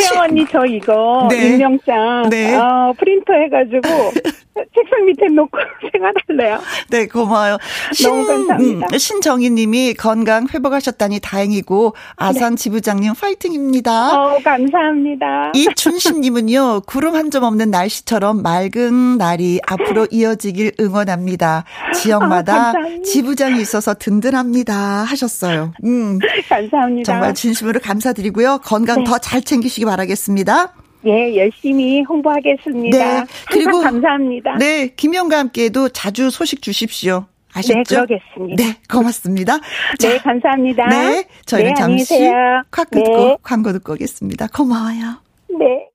[0.00, 1.48] 혜영 언니 저 이거 네.
[1.48, 2.54] 임명장 네.
[2.54, 3.88] 어, 프린터 해가지고
[4.74, 5.58] 책상 밑에 놓고
[5.92, 6.60] 생활할래요.
[6.90, 7.56] 네, 고마워요.
[7.92, 8.86] 신, 너무 감사합니다.
[8.92, 12.62] 음, 신정희 님이 건강 회복하셨다니 다행이고, 아산 네.
[12.62, 14.14] 지부장님 화이팅입니다.
[14.20, 15.52] 어, 감사합니다.
[15.54, 21.62] 이춘심 님은요, 구름 한 점 없는 날씨처럼 맑은 날이 앞으로 이어지길 응원합니다.
[21.94, 22.72] 지역마다 아,
[23.04, 24.74] 지부장이 있어서 든든합니다.
[25.04, 25.72] 하셨어요.
[25.84, 26.18] 음.
[26.48, 27.04] 감사합니다.
[27.12, 28.58] 정말 진심으로 감사드리고요.
[28.64, 29.04] 건강 네.
[29.04, 30.74] 더잘 챙기시기 바라겠습니다.
[31.06, 33.22] 예, 열심히 홍보하겠습니다.
[33.22, 33.26] 네.
[33.50, 34.56] 그리고 감사합니다.
[34.56, 37.26] 네, 김영과 함께도 자주 소식 주십시오.
[37.52, 37.74] 아셨죠?
[37.74, 38.62] 네, 그러겠습니다.
[38.62, 39.58] 네, 고맙습니다.
[39.98, 40.86] 자, 네, 감사합니다.
[40.86, 42.30] 네, 저희는 네, 잠시
[42.70, 43.36] 콱 듣고 네.
[43.42, 44.48] 광고 듣고 오겠습니다.
[44.48, 45.22] 고마워요.
[45.58, 45.86] 네.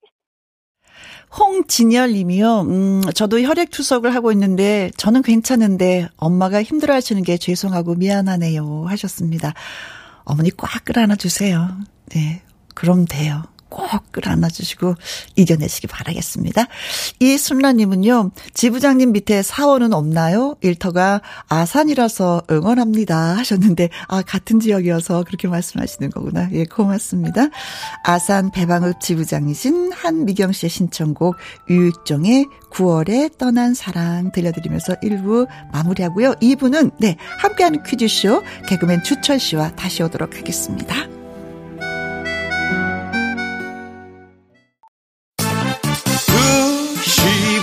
[1.38, 7.96] 홍진열 님이요, 음, 저도 혈액 투석을 하고 있는데, 저는 괜찮은데, 엄마가 힘들어 하시는 게 죄송하고
[7.96, 8.86] 미안하네요.
[8.88, 9.54] 하셨습니다.
[10.24, 11.70] 어머니 꽉 끌어안아 주세요.
[12.14, 12.42] 네,
[12.74, 13.44] 그럼 돼요.
[13.76, 14.96] 꼭 끌어안아주시고
[15.36, 16.66] 이겨내시기 바라겠습니다.
[17.20, 20.56] 이순라님은요, 지부장님 밑에 사원은 없나요?
[20.62, 23.36] 일터가 아산이라서 응원합니다.
[23.38, 26.48] 하셨는데, 아, 같은 지역이어서 그렇게 말씀하시는 거구나.
[26.54, 27.50] 예, 고맙습니다.
[28.06, 31.36] 아산 배방읍 지부장이신 한미경 씨의 신청곡,
[31.70, 36.36] 유익종의 9월에 떠난 사랑 들려드리면서 1부 마무리하고요.
[36.36, 41.25] 2부는, 네, 함께하는 퀴즈쇼, 개그맨 주철 씨와 다시 오도록 하겠습니다.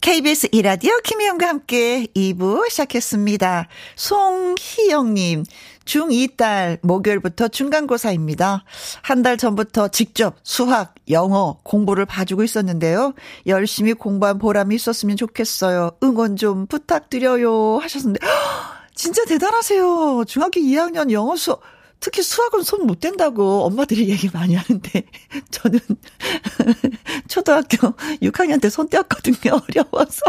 [0.00, 3.68] KBS 이라디오 김희영과 함께 2부 시작했습니다.
[3.96, 5.44] 송희영님,
[5.84, 8.64] 중2 딸 목요일부터 중간고사입니다.
[9.02, 13.12] 한 달 전부터 직접 수학, 영어 공부를 봐주고 있었는데요.
[13.46, 15.90] 열심히 공부한 보람이 있었으면 좋겠어요.
[16.02, 17.76] 응원 좀 부탁드려요.
[17.82, 18.20] 하셨는데,
[18.94, 20.24] 진짜 대단하세요.
[20.26, 21.60] 중학교 2학년 영어 수업.
[22.00, 25.02] 특히 수학은 손 못 댄다고 엄마들이 얘기 많이 하는데
[25.50, 25.78] 저는
[27.28, 29.52] 초등학교 6학년 때 손 떼었거든요.
[29.68, 30.22] 어려워서.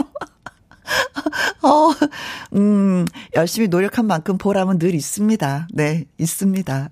[1.62, 1.91] 어,
[2.55, 3.05] 음,
[3.36, 5.67] 열심히 노력한 만큼 보람은 늘 있습니다.
[5.73, 6.89] 네, 있습니다.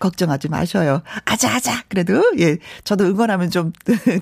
[0.00, 1.02] 걱정하지 마셔요.
[1.24, 1.82] 아자, 아자.
[1.88, 3.72] 그래도, 예, 저도 응원하면 좀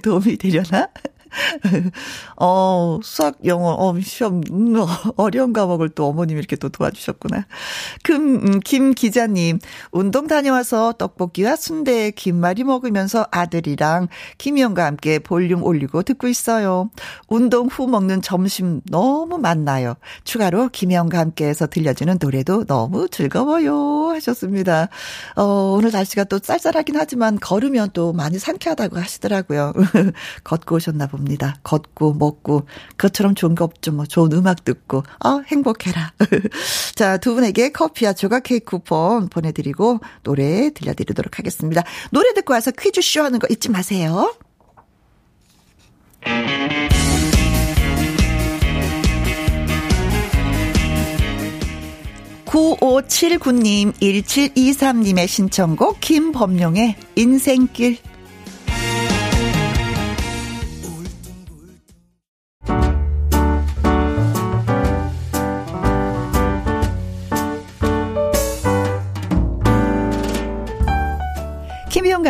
[0.03, 0.89] 도움이 되려나?
[2.37, 4.75] 어, 수학, 영어, 어, 시험, 음,
[5.17, 7.47] 어려운 과목을 또 어머님이 이렇게 또 도와주셨구나.
[8.03, 9.59] 금, 음, 김 기자님,
[9.91, 16.91] 운동 다녀와서 떡볶이와 순대, 김말이 먹으면서 아들이랑 김희영과 함께 볼륨 올리고 듣고 있어요.
[17.29, 19.95] 운동 후 먹는 점심 너무 맛나요.
[20.25, 24.11] 추가로 김희영과 함께 해서 들려주는 노래도 너무 즐거워요.
[24.15, 24.89] 하셨습니다.
[25.37, 25.45] 어,
[25.77, 29.73] 오늘 날씨가 또 쌀쌀하긴 하지만 걸으면 또 많이 상쾌하다고 하시더라고요.
[30.45, 31.22] 걷고 오셨나 봅니다.
[31.23, 31.57] 겁니다.
[31.63, 33.93] 걷고 먹고 그것처럼 좋은 거 없죠.
[33.93, 36.13] 뭐 좋은 음악 듣고 아 행복해라.
[36.97, 41.85] 자, 두 분에게 커피와 조각 케이크 쿠폰 보내드리고 노래 들려드리도록 하겠습니다.
[42.11, 44.35] 노래 듣고 와서 퀴즈 쇼 하는 거 잊지 마세요.
[52.47, 57.97] 9579님, 1723님의 신청곡 김범용의 인생길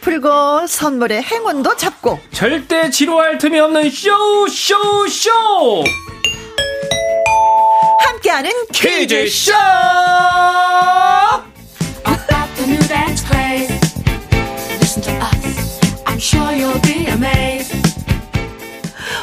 [0.00, 5.84] 풀고 선물의 행운도 잡고 절대 지루할 틈이 없는 쇼 쇼 쇼
[8.00, 9.52] 함께하는 퀴즈쇼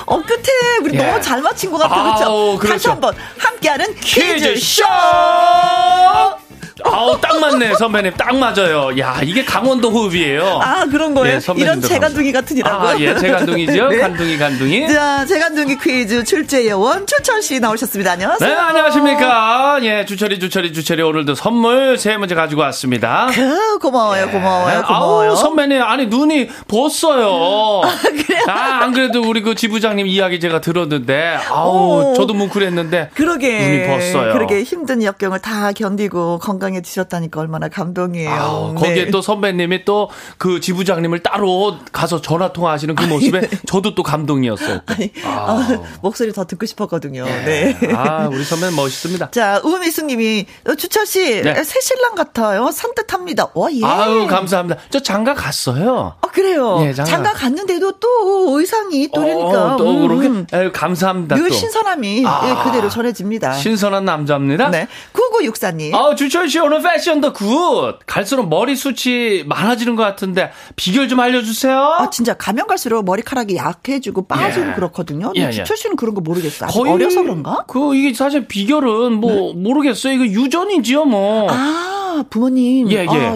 [0.06, 1.04] 어 끝에 우리 예.
[1.06, 2.58] 너무 잘 맞힌 것 같아 그렇죠?
[2.60, 2.74] 그렇죠?
[2.74, 6.47] 다시 한번 함께하는 퀴즈쇼, 퀴즈쇼!
[6.84, 8.98] 아우 딱 맞네 선배님 딱 맞아요.
[9.00, 10.60] 야 이게 강원도 호흡이에요.
[10.62, 11.38] 아 그런 거예요.
[11.38, 12.88] 예, 이런 재간둥이 같으니라고.
[12.88, 13.88] 아, 예 재간둥이죠.
[13.90, 13.98] 네.
[14.00, 14.88] 간둥이 간둥이.
[14.90, 18.12] 자 재간둥이 퀴즈 출제 요원 추철 씨 나오셨습니다.
[18.12, 18.50] 안녕하세요.
[18.50, 19.80] 네 안녕하십니까.
[19.84, 23.28] 예 주철이 주철이 주철이 오늘도 선물 세 문제 가지고 왔습니다.
[23.34, 24.32] 그 고마워요 예.
[24.32, 25.30] 고마워요 고마워요.
[25.32, 27.82] 아우 선배님 아니 눈이 부었어요.
[27.84, 28.44] 아 그래요?
[28.48, 32.14] 아 안 그래도 우리 그 지부장님 이야기 제가 들었는데 아우 오.
[32.14, 34.34] 저도 뭉클했는데 그러게 눈이 부었어요.
[34.34, 38.30] 그러게 힘든 역경을 다 견디고 건강 에 해주셨다니까 얼마나 감동이에요.
[38.30, 39.12] 아우, 거기에 네.
[39.12, 44.82] 또 선배님이 또 그 지부장님을 따로 가서 전화 통화하시는 그 모습에 저도 또 감동이었어요.
[44.86, 47.26] 아니, 아, 목소리 더 듣고 싶었거든요.
[47.26, 47.78] 네.
[47.80, 47.94] 네.
[47.94, 49.32] 아, 우리 선배는 멋있습니다.
[49.32, 51.64] 자, 우미숙님이 어, 주철 씨, 네.
[51.64, 52.72] 새 신랑 같아요.
[52.72, 53.52] 산뜻합니다.
[53.54, 53.84] 와, 예.
[53.84, 54.80] 아유, 감사합니다.
[54.90, 56.16] 저 장가 갔어요.
[56.22, 56.80] 아, 그래요?
[56.82, 57.12] 예, 장가.
[57.12, 59.76] 장가 갔는데도 또 의상이 또 그러니까.
[59.76, 60.28] 어, 또 음, 그렇게?
[60.28, 60.48] 음.
[60.52, 61.36] 아유, 감사합니다.
[61.36, 63.54] 늘 신선함이 아, 예, 그대로 전해집니다.
[63.54, 64.70] 신선한 남자입니다.
[64.70, 64.88] 네.
[65.14, 65.94] 9964님.
[65.94, 68.00] 아, 주철 씨 오늘 패션도 good.
[68.06, 71.78] 갈수록 머리 숱이 많아지는 것 같은데 비결 좀 알려주세요.
[72.00, 74.74] 아 진짜 가면 갈수록 머리카락이 약해지고 빠지고 예.
[74.74, 75.28] 그렇거든요.
[75.28, 75.52] 근데 예, 예.
[75.52, 76.70] 주철 씨는 그런 거 모르겠어요.
[76.70, 77.66] 거의 어려서 그런가?
[77.68, 79.54] 그 이게 사실 비결은 뭐 네?
[79.56, 80.14] 모르겠어요.
[80.14, 81.48] 이거 유전이지요 뭐.
[81.50, 82.90] 아 부모님.
[82.92, 83.04] 예예.
[83.06, 83.06] 예.
[83.06, 83.36] 아,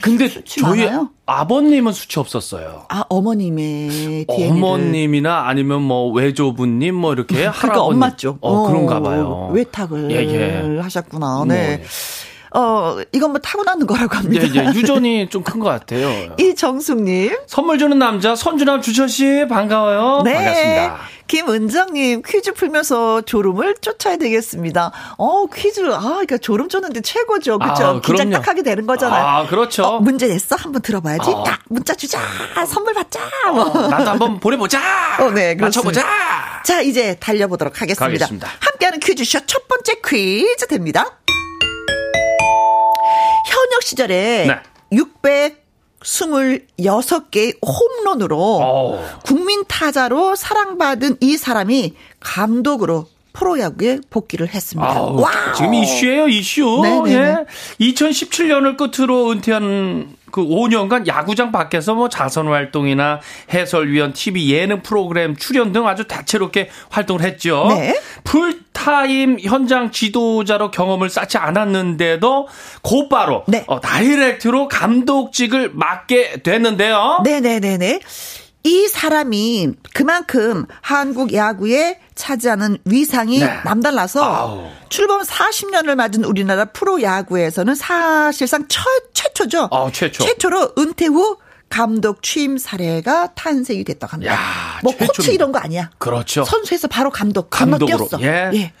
[0.00, 1.10] 근데 저희 많아요?
[1.26, 2.84] 아버님은 숱이 없었어요.
[2.88, 4.52] 아 어머님의 DNA를.
[4.56, 7.92] 어머님이나 아니면 뭐 외조부님 뭐 이렇게 그러니까 할아버님.
[8.02, 8.38] 엄마 쪽.
[8.40, 9.50] 어, 어, 그런가 봐요.
[9.52, 10.78] 외탁을 예, 예.
[10.80, 11.44] 하셨구나.
[11.48, 11.76] 네.
[11.78, 11.86] 뭐,
[12.58, 14.46] 어, 이건 뭐 타고나는 거라고 합니다.
[14.54, 14.64] 예, 예.
[14.74, 16.34] 유전이 좀 큰 것 같아요.
[16.40, 17.36] 이정숙님.
[17.46, 20.22] 선물 주는 남자, 선주남 주철씨, 반가워요.
[20.24, 20.32] 네.
[20.34, 20.98] 반갑습니다.
[21.26, 24.92] 김은정님, 퀴즈 풀면서 졸음을 쫓아야 되겠습니다.
[25.18, 27.58] 어, 퀴즈, 아, 그러니까 졸음 쫓는데 최고죠.
[27.58, 27.84] 그쵸?
[27.84, 29.26] 아, 긴장 딱 하게 되는 거잖아요.
[29.26, 29.82] 아, 그렇죠.
[29.84, 30.54] 어, 문제 냈어?
[30.56, 31.30] 한번 들어봐야지.
[31.34, 31.42] 아.
[31.44, 32.20] 딱, 문자 주자.
[32.66, 33.20] 선물 받자.
[33.52, 33.64] 뭐.
[33.64, 34.80] 어, 나도 한번 보내보자.
[35.20, 35.56] 어, 네.
[35.56, 36.04] 맞춰보자.
[36.64, 38.04] 자, 이제 달려보도록 하겠습니다.
[38.06, 38.48] 가겠습니다.
[38.60, 41.18] 함께하는 퀴즈쇼 첫 번째 퀴즈 됩니다.
[43.86, 44.58] 시절에 네.
[46.80, 48.60] 626개의 홈런으로 오.
[48.60, 49.20] 어.
[49.24, 54.90] 국민 타자로 사랑받은 이 사람이 감독으로 프로야구에 복귀를 했습니다.
[54.90, 55.22] 아우,
[55.54, 56.80] 지금 이슈예요, 이슈.
[56.82, 57.14] 네네네.
[57.14, 57.36] 예.
[57.80, 63.20] 2017년을 끝으로 은퇴한 그 5년간 야구장 밖에서 뭐 자선 활동이나
[63.52, 67.66] 해설위원, TV 예능 프로그램 출연 등 아주 다채롭게 활동을 했죠.
[67.68, 67.98] 네.
[68.24, 72.48] 풀타임 현장 지도자로 경험을 쌓지 않았는데도
[72.82, 73.64] 곧바로 네.
[73.66, 77.20] 어, direct로 감독직을 맡게 됐는데요.
[77.24, 78.00] 네네네네.
[78.66, 83.60] 이 사람이 그만큼 한국 야구에 차지하는 위상이 네.
[83.64, 84.68] 남달라서 아우.
[84.88, 88.82] 출범 40년을 맞은 우리나라 프로 야구에서는 사실상 처,
[89.14, 89.68] 최초죠.
[89.70, 90.24] 아, 최초.
[90.24, 91.36] 최초로 은퇴 후
[91.68, 94.32] 감독 취임 사례가 탄생이 됐다고 합니다.
[94.34, 95.12] 야, 뭐 최초입니다.
[95.16, 95.90] 코치 이런 거 아니야.
[95.98, 96.44] 그렇죠.
[96.44, 98.08] 선수에서 바로 감독 감독으로.
[98.22, 98.50] 예.
[98.54, 98.72] 예.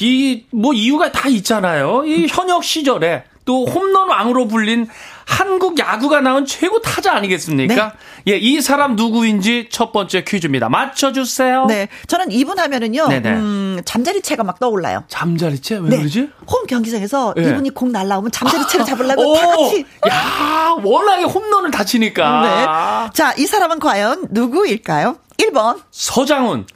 [0.00, 2.04] 이 뭐 이유가 다 있잖아요.
[2.04, 4.86] 이 현역 시절에 또 홈런 왕으로 불린
[5.24, 7.74] 한국 야구가 나온 최고 타자 아니겠습니까?
[7.74, 7.92] 네.
[8.28, 10.68] 예, 이 사람 누구인지 첫 번째 퀴즈입니다.
[10.68, 11.66] 맞춰주세요.
[11.66, 11.88] 네.
[12.06, 15.04] 저는 이분 하면은요, 음, 잠자리채가 막 떠올라요.
[15.08, 15.76] 잠자리채?
[15.76, 15.96] 왜 네.
[15.98, 16.28] 그러지?
[16.46, 17.50] 홈 경기장에서 네.
[17.50, 19.84] 이분이 공 날라오면 잠자리채를 잡으려고 다 같이.
[20.08, 22.42] 야 워낙에 홈런을 다치니까.
[22.42, 23.12] 네.
[23.14, 25.16] 자, 이 사람은 과연 누구일까요?
[25.38, 25.80] 1번.
[25.90, 26.66] 서장훈.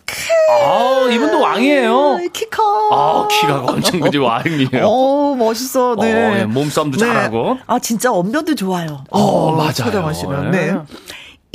[0.65, 2.19] 아, 이분도 왕이에요.
[2.33, 2.63] 키 커.
[2.93, 4.83] 아, 키가 엄청 그지 왕이에요.
[4.87, 5.97] 어, 멋있어.
[6.01, 6.13] 네.
[6.13, 6.45] 어, 네.
[6.47, 7.07] 몸싸움도 네.
[7.07, 7.59] 잘하고.
[7.67, 9.05] 아, 진짜 언변도 좋아요.
[9.11, 9.73] 어, 어 맞아요.
[9.73, 10.51] 서장훈 씨는.
[10.51, 10.75] 네.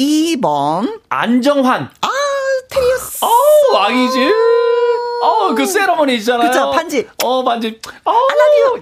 [0.02, 1.00] 2번.
[1.10, 1.90] 안정환.
[2.02, 2.08] 아,
[2.70, 3.24] 테리우스.
[3.24, 3.30] 어,
[3.74, 4.32] 왕이지.
[5.24, 6.50] 어, 그 세러머니 있잖아요.
[6.50, 7.08] 그쵸, 반지.
[7.24, 7.80] 어, 반지.
[8.06, 8.14] 어,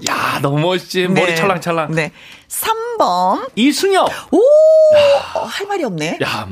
[0.09, 1.07] 야, 너무 멋있지.
[1.09, 1.21] 네.
[1.21, 1.91] 머리 찰랑찰랑.
[1.91, 2.11] 네.
[2.47, 3.49] 3번.
[3.55, 4.09] 이승엽.
[4.31, 4.41] 오!
[5.35, 6.17] 어, 할 말이 없네.
[6.21, 6.47] 야,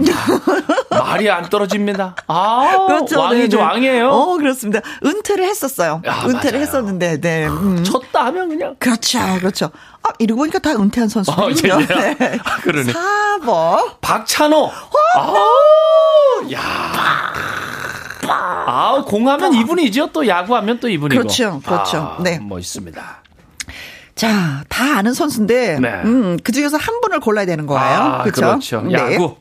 [0.90, 2.16] 마, 말이 안 떨어집니다.
[2.28, 3.20] 아, 그렇죠.
[3.20, 3.70] 왕이죠, 네네.
[3.70, 4.10] 왕이에요.
[4.10, 4.82] 어, 그렇습니다.
[5.04, 6.02] 은퇴를 했었어요.
[6.06, 6.62] 야, 은퇴를 맞아요.
[6.62, 7.48] 했었는데, 네.
[7.48, 7.84] 음.
[7.84, 8.76] 쳤다 하면 그냥.
[8.80, 9.72] 그렇죠, 그렇죠.
[10.04, 11.74] 아, 이러고 보니까 다 은퇴한 선수들이요.
[11.74, 12.40] 어, 네.
[12.44, 12.94] 아, 그러네.
[12.94, 13.96] 4번.
[14.02, 14.72] 박찬호.
[15.16, 15.34] 아,
[16.54, 16.62] 야.
[18.30, 20.12] 아, 공하면 이분이죠.
[20.12, 21.20] 또 야구하면 또 이분이고.
[21.22, 22.16] 그렇죠, 그렇죠.
[22.20, 22.40] 아, 네.
[22.40, 23.24] 멋있습니다.
[24.18, 25.88] 자, 다 아는 선수인데, 네.
[26.04, 27.84] 음, 그 중에서 한 분을 골라야 되는 거예요.
[28.00, 28.42] 아, 그렇죠?
[28.42, 28.82] 그렇죠.
[28.82, 28.94] 네.
[28.94, 29.38] 야구.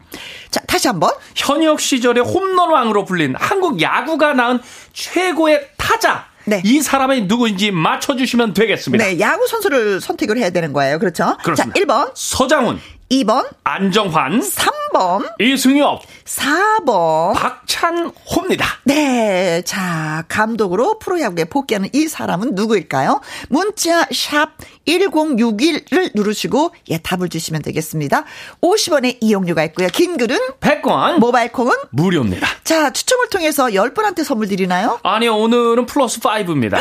[0.50, 1.10] 자, 다시 한 번.
[1.34, 4.60] 현역 시절에 홈런왕으로 불린 한국 야구가 낳은
[4.92, 6.26] 최고의 타자.
[6.44, 6.60] 네.
[6.64, 9.04] 이 사람이 누구인지 맞춰주시면 되겠습니다.
[9.04, 10.98] 네, 야구 선수를 선택을 해야 되는 거예요.
[10.98, 11.36] 그렇죠?
[11.42, 11.74] 그렇습니다.
[11.74, 12.12] 자, 1번.
[12.14, 12.78] 서장훈.
[13.10, 18.66] 2번 안정환 3번 이승엽 4번 박찬호입니다.
[18.84, 19.62] 네.
[19.64, 23.20] 자, 감독으로 프로야구에 복귀하는 이 사람은 누구일까요?
[23.48, 24.50] 문자 샵
[24.88, 28.24] 1061을 누르시고 예, 답을 주시면 되겠습니다.
[28.60, 29.88] 50원의 이용료가 있고요.
[29.92, 32.46] 긴 글은 100원 모바일 콩은 무료입니다.
[32.64, 34.98] 자, 추첨을 통해서 10분한테 선물 드리나요?
[35.04, 35.36] 아니요.
[35.36, 36.78] 오늘은 플러스 5입니다.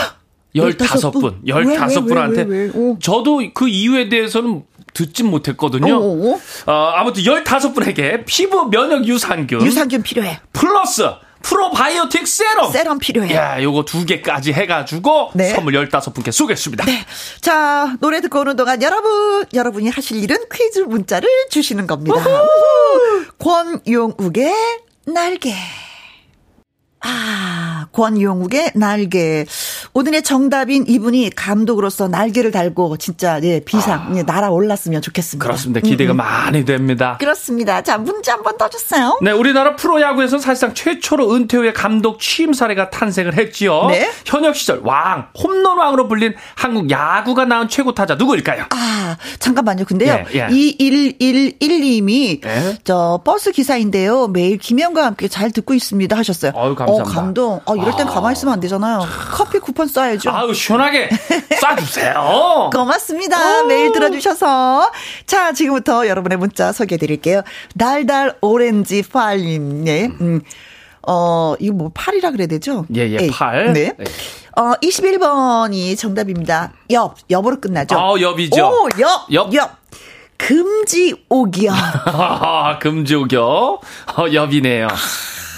[0.56, 1.44] 15분.
[1.46, 3.02] 15분한테.
[3.02, 4.64] 저도 그 이유에 대해서는
[4.96, 5.96] 듣진 못했거든요.
[5.96, 9.62] 어, 어, 아무튼 15분에게 피부 면역 유산균.
[9.64, 10.40] 유산균 필요해.
[10.54, 11.04] 플러스
[11.44, 12.72] 프로바이오틱 세럼.
[12.72, 13.36] 세럼 필요해.
[13.36, 15.50] 야, 요거 두 개까지 해가지고 네.
[15.54, 16.86] 선물 15분께 쏘겠습니다.
[16.86, 17.06] 네.
[17.40, 22.16] 자, 노래 듣고 오는 동안 여러분, 여러분이 하실 일은 퀴즈 문자를 주시는 겁니다.
[22.18, 23.26] 우후.
[23.38, 24.52] 권용욱의
[25.06, 25.54] 날개.
[27.02, 29.46] 아, 권용욱의 날개.
[29.98, 34.18] 오늘의 정답인 이분이 감독으로서 날개를 달고 진짜 예, 비상 아.
[34.18, 35.42] 예, 날아올랐으면 좋겠습니다.
[35.42, 35.80] 그렇습니다.
[35.80, 36.18] 기대가 음, 음.
[36.18, 37.16] 많이 됩니다.
[37.18, 37.82] 그렇습니다.
[37.82, 39.18] 자, 문제 한번 더 주세요.
[39.22, 43.86] 네, 우리나라 프로야구에서 사실상 최초로 은퇴 후에 감독 취임 사례가 탄생을 했지요.
[43.88, 44.12] 네.
[44.26, 48.66] 현역 시절 왕, 홈런 왕으로 불린 한국 야구가 낳은 최고 타자 누구일까요?
[48.72, 49.86] 아, 잠깐만요.
[49.86, 50.26] 근데요.
[50.34, 50.48] 예, 예.
[50.48, 52.78] 2111님이 예?
[52.84, 54.28] 저 버스 기사인데요.
[54.28, 56.52] 매일 김영과 함께 잘 듣고 있습니다 하셨어요.
[56.54, 57.10] 어유 감사합니다.
[57.10, 57.62] 어, 감동.
[57.64, 58.12] 어, 이럴 땐 아.
[58.12, 59.06] 가만히 있으면 안 되잖아요.
[59.32, 60.28] 커피 쿠폰 쏴야죠.
[60.34, 61.10] 아우, 시원하게
[61.62, 62.72] 쏴주세요.
[62.72, 63.62] 고맙습니다.
[63.64, 63.66] 오.
[63.68, 64.92] 매일 들어주셔서.
[65.26, 67.42] 자, 지금부터 여러분의 문자 소개해 드릴게요.
[67.78, 70.10] 달달 오렌지 팔님, 네.
[70.22, 70.42] 음.
[71.08, 72.86] 어, 이거 뭐, 팔이라 그래야 되죠?
[72.96, 73.74] 예, 예, 팔.
[73.74, 73.94] 네.
[73.98, 74.06] 네.
[74.58, 76.72] 어, 21번이 정답입니다.
[76.92, 77.96] 엽, 엽으로 끝나죠?
[77.98, 78.66] 어, 엽이죠.
[78.68, 79.54] 오, 엽, 엽.
[79.54, 79.78] 엽.
[80.38, 81.72] 금지옥이요.
[82.82, 83.42] 금지옥이요.
[83.44, 83.80] 어,
[84.34, 84.88] 엽이네요.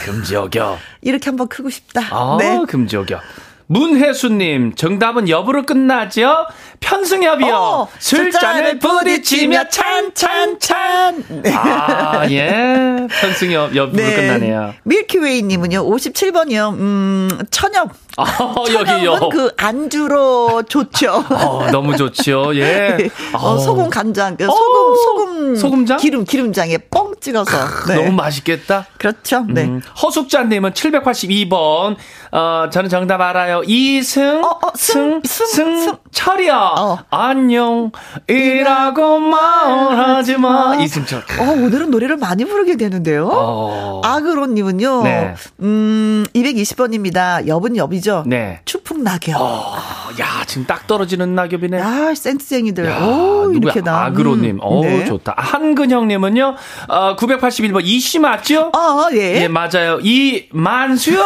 [0.03, 0.77] 금지어겨.
[1.01, 2.01] 이렇게 한번 크고 싶다.
[2.11, 2.59] 아, 네.
[2.67, 3.19] 금지어겨.
[3.67, 6.47] 문혜수님, 정답은 엽으로 끝나죠?
[6.79, 7.55] 편승엽이요.
[7.55, 11.23] 어, 술잔을 부딪히며 찬, 찬, 찬.
[11.53, 13.07] 아, 예.
[13.09, 14.15] 편승엽, 엽으로 네.
[14.15, 14.73] 끝나네요.
[14.83, 16.73] 밀키웨이 님은요, 57번이요.
[16.73, 17.91] 음, 천엽.
[18.17, 19.29] 아, 여기요.
[19.31, 21.23] 그 안주로 좋죠.
[21.29, 22.55] 어, 너무 좋죠.
[22.55, 22.97] 예.
[23.33, 25.55] 어, 소금 간장, 그 소금, 소금.
[25.55, 25.97] 소금장?
[25.97, 27.85] 기름, 기름장에 뻥 찍어서.
[27.87, 27.95] 네.
[27.95, 28.87] 너무 맛있겠다.
[28.97, 29.45] 그렇죠.
[29.47, 29.65] 네.
[29.65, 31.95] 음, 허숙자 님은 782번.
[32.31, 33.61] 어, 저는 정답 알아요.
[33.65, 36.57] 이승, 어, 어, 승, 승, 승, 승, 철이야.
[36.57, 36.97] 어.
[37.11, 37.91] 안녕,
[38.27, 40.75] 이라고 말하지 마.
[40.81, 41.19] 이승철.
[41.39, 43.29] 어, 오늘은 노래를 많이 부르게 되는데요.
[43.31, 44.01] 어.
[44.03, 45.35] 아그로님은요, 네.
[45.61, 47.47] 음, 220번입니다.
[47.47, 48.23] 엽은 엽이죠?
[48.25, 48.61] 네.
[48.65, 49.39] 추풍 낙엽.
[49.39, 49.75] 어,
[50.19, 51.79] 야, 지금 딱 떨어지는 낙엽이네.
[51.79, 52.87] 아, 센스쟁이들.
[52.87, 54.05] 야, 오, 이렇게 나.
[54.05, 54.55] 아그로님.
[54.55, 54.59] 음.
[54.61, 55.05] 어 네.
[55.05, 55.35] 좋다.
[55.37, 56.55] 한근형님은요,
[56.87, 58.71] 어, 981번 이씨 맞죠?
[58.75, 59.43] 어, 예.
[59.43, 59.99] 예, 맞아요.
[60.01, 61.23] 이 만수요?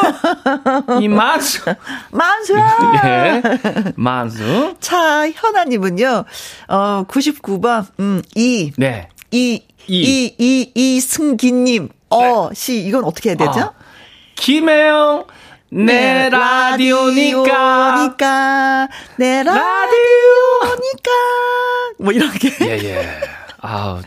[1.00, 1.62] 이 만수.
[2.12, 2.56] 만수.
[3.06, 3.42] 예.
[3.96, 4.76] 만수.
[4.82, 6.26] 자, 현아님은요,
[6.68, 8.72] 어, 99번, 음, 이.
[8.78, 9.08] 네.
[9.32, 11.90] 이, 이, 이, 이, 이 승기님.
[12.10, 12.56] 어, 네.
[12.56, 13.60] 시, 이건 어떻게 해야 되죠?
[13.60, 13.74] 어.
[14.36, 15.26] 김혜영.
[15.74, 17.44] 내 네, 라디오니까.
[17.48, 18.90] 라디오니까.
[19.18, 21.12] 내 라디오니까.
[22.00, 22.50] 뭐 이렇게.
[22.62, 23.08] 예, 예.
[23.62, 24.02] 아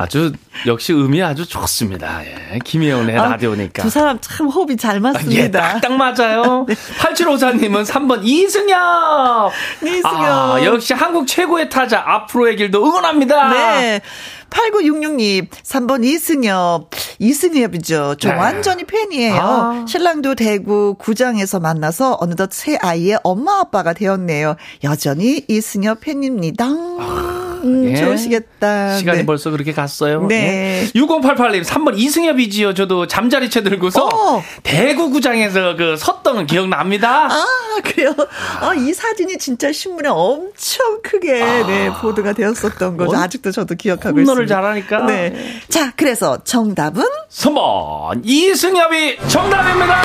[0.00, 0.32] 아주
[0.66, 2.24] 역시 음이 아주 좋습니다.
[2.24, 2.58] 예.
[2.64, 3.82] 김혜원의 아, 라디오니까.
[3.82, 5.42] 두 사람 참 호흡이 잘 맞습니다.
[5.42, 6.64] 예, 딱 딱 맞아요.
[6.68, 6.74] 네.
[6.74, 9.52] 8754님은 3번 이승엽.
[9.82, 10.04] 이승엽.
[10.06, 13.50] 아, 역시 한국 최고의 타자 앞으로의 길도 응원합니다.
[13.50, 14.00] 네.
[14.48, 16.90] 8966님, 3번 이승엽.
[17.18, 18.16] 이승엽이죠.
[18.18, 18.34] 저 네.
[18.34, 19.34] 완전히 팬이에요.
[19.40, 19.84] 아.
[19.86, 24.56] 신랑도 대구 구장에서 만나서 어느덧 새 아이의 엄마 아빠가 되었네요.
[24.82, 26.64] 여전히 이승엽 팬입니다.
[26.66, 27.39] 아.
[27.64, 27.96] 음, 예.
[27.96, 28.96] 좋으시겠다.
[28.98, 29.26] 시간이 네.
[29.26, 30.26] 벌써 그렇게 갔어요.
[30.26, 30.84] 네.
[30.94, 30.98] 예.
[31.00, 32.74] 6088님, 3번 이승엽이지요.
[32.74, 34.42] 저도 잠자리채 들고서 어.
[34.62, 37.28] 대구구장에서 그 섰던 기억납니다.
[37.30, 37.44] 아,
[37.84, 38.14] 그래요?
[38.60, 41.66] 아, 이 사진이 진짜 신문에 엄청 크게 아.
[41.66, 43.16] 네, 보도가 되었었던 거죠.
[43.16, 44.30] 아직도 저도 기억하고 있습니다.
[44.32, 45.06] 홈런을 잘하니까.
[45.06, 45.60] 네.
[45.68, 47.04] 자, 그래서 정답은?
[47.30, 50.02] 3번 이승엽이 정답입니다.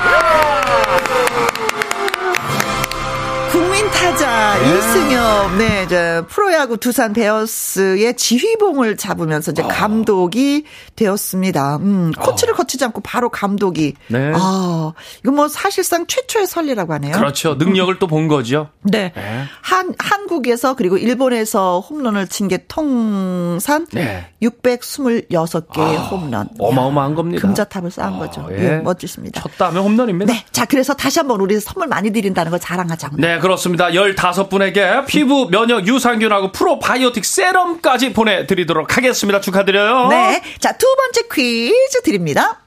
[3.96, 4.78] 타 타자 네.
[4.78, 9.68] 이승엽, 네, 이제 프로야구 두산 베어스의 지휘봉을 잡으면서 이제 아.
[9.68, 10.66] 감독이
[10.96, 11.78] 되었습니다.
[11.78, 12.58] 음, 코치를 아.
[12.58, 13.94] 거치지 않고 바로 감독이.
[14.08, 14.32] 네.
[14.36, 14.94] 아,
[15.24, 17.14] 이거 뭐 사실상 최초의 설례라고 하네요.
[17.14, 17.56] 그렇죠.
[17.56, 18.70] 능력을 또본 거죠.
[18.84, 19.12] 네.
[19.16, 19.44] 네.
[19.62, 24.28] 한 한국에서 그리고 일본에서 홈런을 친 게 통산 네.
[24.44, 26.48] 626개의 아, 홈런.
[26.60, 27.42] 어마어마한 겁니다.
[27.42, 28.48] 금자탑을 쌓은 아, 거죠.
[28.52, 28.76] 예.
[28.76, 29.42] 예, 멋지십니다.
[29.42, 30.32] 쳤다면 홈런입니다.
[30.32, 30.46] 네.
[30.52, 33.16] 자, 그래서 다시 한번 우리 선물 많이 드린다는 걸 자랑하자고.
[33.18, 33.85] 네, 그렇습니다.
[33.90, 39.42] 15분에게 피부 면역 유산균하고 프로바이오틱 세럼까지 보내드리도록 하겠습니다.
[39.42, 40.08] 축하드려요.
[40.10, 40.42] 네.
[40.60, 42.62] 자, 두 번째 퀴즈 드립니다.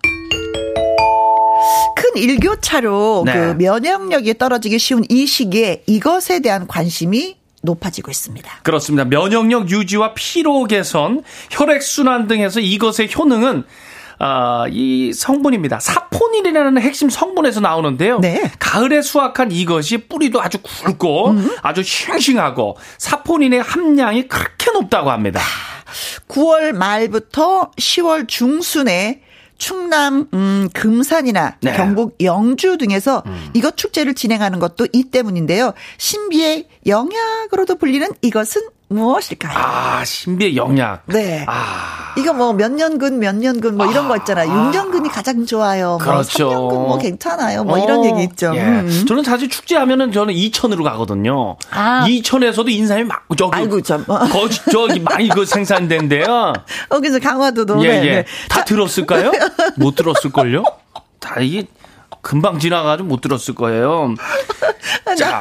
[1.96, 3.32] 큰 일교차로 네.
[3.32, 8.60] 그 면역력이 떨어지기 쉬운 이 시기에 이것에 대한 관심이 높아지고 있습니다.
[8.62, 9.04] 그렇습니다.
[9.04, 13.64] 면역력 유지와 피로 개선, 혈액 순환 등에서 이것의 효능은
[14.20, 15.78] 어, 이 성분입니다.
[15.80, 18.18] 사포닌이라는 핵심 성분에서 나오는데요.
[18.18, 18.50] 네.
[18.58, 21.56] 가을에 수확한 이것이 뿌리도 아주 굵고 음.
[21.62, 25.40] 아주 싱싱하고 사포닌의 함량이 그렇게 높다고 합니다.
[26.28, 29.22] 9월 말부터 10월 중순에
[29.56, 31.72] 충남 음, 금산이나 네.
[31.72, 33.50] 경북 영주 등에서 음.
[33.54, 35.74] 이것 축제를 진행하는 것도 이 때문인데요.
[35.98, 39.52] 신비의 영약으로도 불리는 이것은 무엇일까요?
[39.56, 41.02] 아, 신비의 영약.
[41.06, 41.44] 네.
[41.46, 42.14] 아.
[42.16, 44.08] 이거 뭐 몇 년근, 몇 년근 뭐 이런 아.
[44.08, 44.48] 거 있잖아요.
[44.50, 45.88] 6년근이 가장 좋아요.
[45.90, 46.48] 뭐 그렇죠.
[46.50, 47.64] 뭐 3년근 뭐 괜찮아요.
[47.64, 47.84] 뭐 어.
[47.84, 48.52] 이런 얘기 있죠.
[48.54, 48.60] 예.
[48.60, 49.04] 음.
[49.06, 51.56] 저는 사실 축제하면은 저는 이천으로 가거든요.
[51.70, 52.06] 아.
[52.08, 53.56] 이천에서도 인삼이 막, 저기.
[53.56, 54.04] 아이고, 참.
[54.06, 56.24] 거, 저기 많이 그 생산된대요.
[56.88, 57.84] 어, 그래서 강화도도.
[57.84, 58.10] 예, 네, 예.
[58.10, 58.24] 네.
[58.48, 58.64] 다 자.
[58.64, 59.30] 들었을까요?
[59.76, 60.64] 못 들었을걸요?
[61.20, 61.66] 다 이게
[62.28, 64.14] 금방 지나가지고 못 들었을 거예요.
[65.16, 65.40] 자,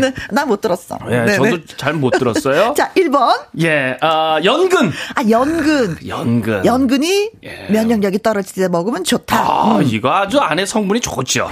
[0.00, 0.98] 네, 나못 들었어.
[1.10, 2.72] 예, 네, 저도 잘 못 들었어요.
[2.74, 3.38] 자, 1번.
[3.60, 4.90] 예, 아, 연근.
[5.14, 5.98] 아, 연근.
[6.06, 6.64] 연근.
[6.64, 7.66] 연근이 예.
[7.68, 9.36] 면역력이 떨어질 때 먹으면 좋다.
[9.38, 9.82] 아, 음.
[9.84, 11.50] 이거 아주 안에 성분이 좋죠.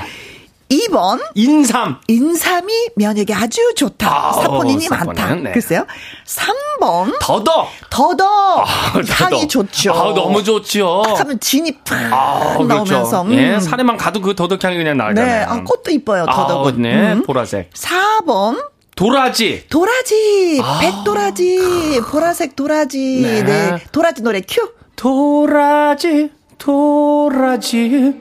[0.70, 1.96] 2번 인삼.
[2.06, 4.08] 인삼이 면역에 아주 좋다.
[4.08, 5.34] 아, 사포닌이 많다.
[5.34, 5.52] 네.
[5.52, 5.84] 글쎄요.
[6.24, 7.66] 3번 더덕.
[7.90, 8.24] 더덕.
[8.62, 8.64] 아,
[9.08, 9.92] 향이 좋죠.
[9.92, 11.02] 아, 너무 좋죠.
[11.04, 12.64] 딱 하면 진이 팍 아, 그렇죠.
[12.64, 13.22] 나오면서 그렇죠.
[13.22, 13.32] 음.
[13.32, 15.26] 예, 산에만 가도 그 더덕 향이 그냥 나잖아요.
[15.26, 15.44] 네.
[15.44, 16.26] 아, 꽃도 이뻐요.
[16.26, 16.72] 더덕은.
[16.74, 17.12] 아, 네.
[17.14, 17.22] 음.
[17.24, 17.72] 보라색.
[17.72, 18.64] 4번
[18.94, 19.64] 도라지.
[19.68, 20.60] 도라지.
[20.62, 20.78] 아.
[20.80, 22.00] 백도라지.
[22.10, 23.20] 보라색 도라지.
[23.22, 23.42] 네.
[23.42, 23.78] 네.
[23.90, 24.70] 도라지 노래 큐.
[24.94, 26.30] 도라지.
[26.58, 28.14] 도라지.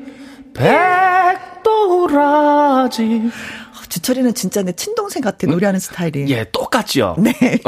[0.56, 3.30] 백 도라지.
[3.90, 6.30] 주철이는 진짜 내 친동생 같아 노래하는 스타일이.
[6.30, 7.16] 예, 똑같죠.
[7.18, 7.34] 네.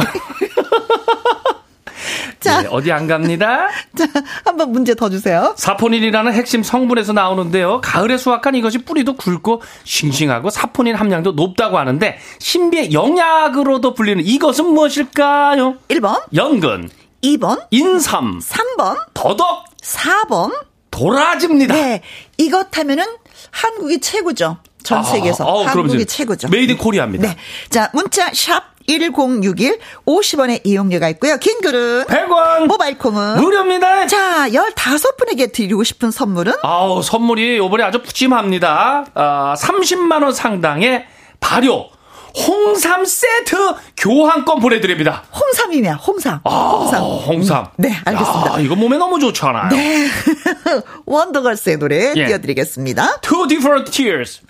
[2.39, 3.67] 자, 네, 어디 안 갑니다.
[3.97, 4.05] 자,
[4.43, 5.53] 한번 문제 더 주세요.
[5.57, 7.81] 사포닌이라는 핵심 성분에서 나오는데요.
[7.81, 15.75] 가을에 수확한 이것이 뿌리도 굵고 싱싱하고 사포닌 함량도 높다고 하는데 신비의 영약으로도 불리는 이것은 무엇일까요?
[15.89, 16.89] 1번 연근
[17.23, 20.51] 2번 인삼 3번 더덕 4번
[20.89, 21.73] 도라지입니다.
[21.73, 22.01] 네.
[22.37, 23.05] 이것 하면은
[23.51, 24.57] 한국이 최고죠.
[24.83, 25.45] 전 아, 세계에서.
[25.45, 26.49] 아, 아, 한국이 최고죠.
[26.49, 27.27] made Korea입니다.
[27.27, 27.37] 네.
[27.69, 31.37] 자, 문자 샵 1061, 50원의 이용료가 있고요.
[31.37, 32.65] 긴 글은 100원.
[32.65, 34.07] 모바일 콩은 무료입니다.
[34.07, 36.53] 자, 15분에게 드리고 싶은 선물은?
[36.63, 39.05] 아우, 선물이 요번에 아주 푸짐합니다.
[39.13, 41.05] 아, 30만 원 상당의
[41.39, 41.89] 발효
[42.35, 43.55] 홍삼 세트
[43.97, 45.23] 교환권 보내드립니다.
[45.33, 46.39] 홍삼이냐, 홍삼.
[46.43, 47.01] 아, 홍삼.
[47.03, 47.65] 홍삼.
[47.77, 48.53] 네, 알겠습니다.
[48.53, 49.69] 야, 이거 몸에 너무 좋잖아요.
[49.69, 50.07] 네.
[51.05, 52.25] 원더걸스의 노래 예.
[52.25, 53.19] 띄워드리겠습니다.
[53.21, 54.41] Two Different Tears.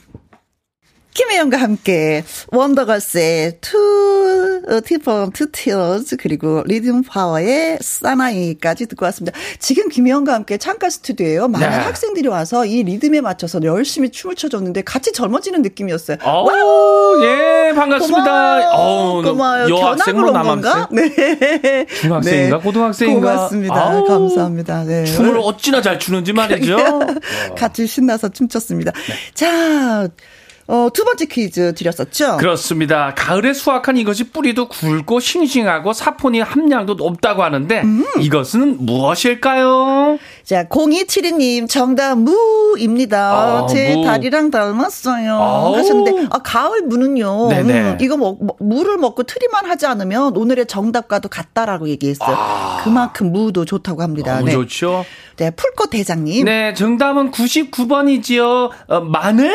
[1.14, 9.38] 김혜영과 함께 원더걸스의 Two Different Tears 그리고 리듬 파워의 사나이까지 듣고 왔습니다.
[9.60, 11.48] 지금 김혜영과 함께 창가 스튜디오에요.
[11.48, 11.76] 많은 네.
[11.76, 16.18] 학생들이 와서 이 리듬에 맞춰서 열심히 춤을 춰줬는데 같이 젊어지는 느낌이었어요.
[16.26, 18.72] 오, 예, 반갑습니다.
[18.72, 19.22] 고마워요.
[19.24, 19.70] 고마워요.
[19.70, 20.88] 여학생으로 남았어요?
[20.92, 21.86] 네.
[22.02, 23.20] 중학생인가 고등학생인가?
[23.34, 23.76] 고맙습니다.
[23.76, 24.84] 아우, 감사합니다.
[24.86, 25.04] 네.
[25.06, 26.78] 춤을 어찌나 잘 추는지 말이죠.
[27.58, 28.92] 같이 신나서 춤췄습니다.
[28.92, 29.14] 네.
[29.34, 30.08] 자,
[30.72, 32.38] 어, 두 번째 퀴즈 드렸었죠?
[32.38, 33.14] 그렇습니다.
[33.14, 38.06] 가을에 수확한 이것이 뿌리도 굵고 싱싱하고 사포닌 함량도 높다고 하는데 음.
[38.22, 40.18] 이것은 무엇일까요?
[40.46, 43.64] 자, 0272님 정답 무입니다.
[43.64, 44.06] 아, 제 무.
[44.06, 45.34] 다리랑 닮았어요.
[45.34, 47.50] 아 하셨는데 아, 가을 무는요.
[47.50, 52.34] 음, 이거 먹, 무를 먹고 트리만 하지 않으면 오늘의 정답과도 같다라고 얘기했어요.
[52.34, 52.80] 아.
[52.86, 54.36] 그만큼 무도 좋다고 합니다.
[54.36, 54.52] 너무 네.
[54.54, 55.04] 좋죠.
[55.36, 56.46] 네, 풀꽃 대장님.
[56.46, 58.70] 네, 정답은 99번이지요.
[58.88, 59.52] 어, 마늘?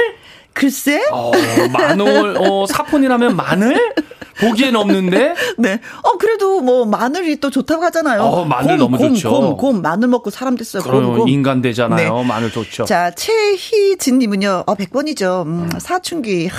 [0.56, 1.02] 글쎄?
[1.12, 1.32] 어,
[1.70, 3.92] 마늘, 어, 사폰이라면 마늘?
[4.38, 5.34] 보기엔 없는데?
[5.56, 5.80] 네.
[6.02, 8.20] 어, 그래도 뭐, 마늘이 또 좋다고 하잖아요.
[8.22, 9.30] 어, 마늘 곰, 너무 곰, 좋죠.
[9.30, 10.82] 곰, 곰, 마늘 먹고 사람 됐어요.
[10.82, 12.16] 그럼 곰, 인간 되잖아요.
[12.16, 12.24] 네.
[12.24, 12.84] 마늘 좋죠.
[12.84, 15.46] 자, 최희진님은요, 어, 100번이죠.
[15.46, 16.50] 음, 사춘기.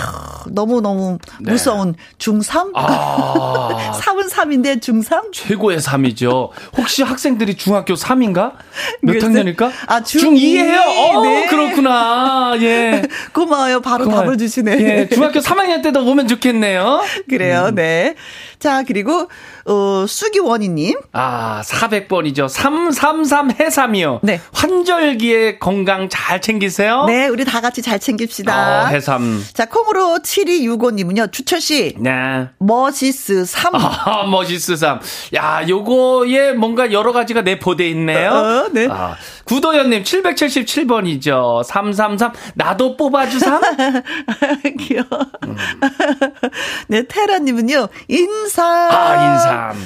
[0.48, 1.52] 너무너무 네.
[1.52, 2.72] 무서운 중3?
[2.76, 3.92] 아.
[3.94, 5.32] 3은 3인데 중3?
[5.32, 6.50] 최고의 3이죠.
[6.78, 8.54] 혹시 학생들이 중학교 3인가?
[9.02, 9.28] 몇 글쎄?
[9.28, 9.72] 학년일까?
[9.88, 10.80] 아, 중2예요?
[11.16, 11.46] 어, 네.
[11.48, 12.54] 그렇구나.
[12.62, 13.04] 예.
[13.34, 13.82] 고마워요.
[13.88, 14.26] 바로 고마워요.
[14.26, 14.78] 답을 주시네.
[14.80, 17.02] 예, 중학교 3학년 때도 오면 좋겠네요.
[17.30, 17.76] 그래요, 음.
[17.76, 18.16] 네.
[18.60, 19.30] 자, 그리고,
[19.66, 20.98] 어, 수기원희님.
[21.14, 22.50] 아, 400번이죠.
[22.50, 24.22] 333 해삼이요.
[24.24, 24.42] 네.
[24.54, 27.06] 환절기에 건강 잘 챙기세요.
[27.06, 28.84] 네, 우리 다 같이 잘 챙깁시다.
[28.84, 29.44] 어, 해삼.
[29.54, 31.96] 자, 콩으로 7265님은요, 주철씨.
[32.00, 32.48] 네.
[32.60, 33.76] 머시스 3.
[33.76, 35.00] 아, 머시스 3.
[35.36, 38.32] 야, 요거에 뭔가 여러 가지가 내포돼 있네요.
[38.32, 38.88] 어, 네.
[38.90, 39.16] 아,
[39.46, 41.64] 구도현님, 777번이죠.
[41.64, 42.34] 333.
[42.56, 43.62] 나도 뽑아주삼?
[44.80, 45.08] 귀여워.
[45.44, 45.56] 음.
[46.88, 48.66] 네, 테라님은요, 인 인삼.
[48.92, 49.78] 아, 인삼.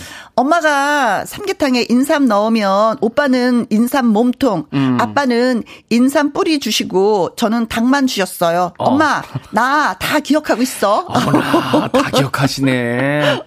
[0.42, 4.98] 엄마가 삼계탕에 인삼 넣으면 오빠는 인삼 몸통, 음.
[5.00, 8.74] 아빠는 인삼 뿌리 주시고 저는 닭만 주셨어요.
[8.78, 8.86] 어.
[8.86, 9.22] 엄마,
[9.52, 11.06] 나 다 기억하고 있어.
[11.08, 13.44] 어머나, 다 기억하시네.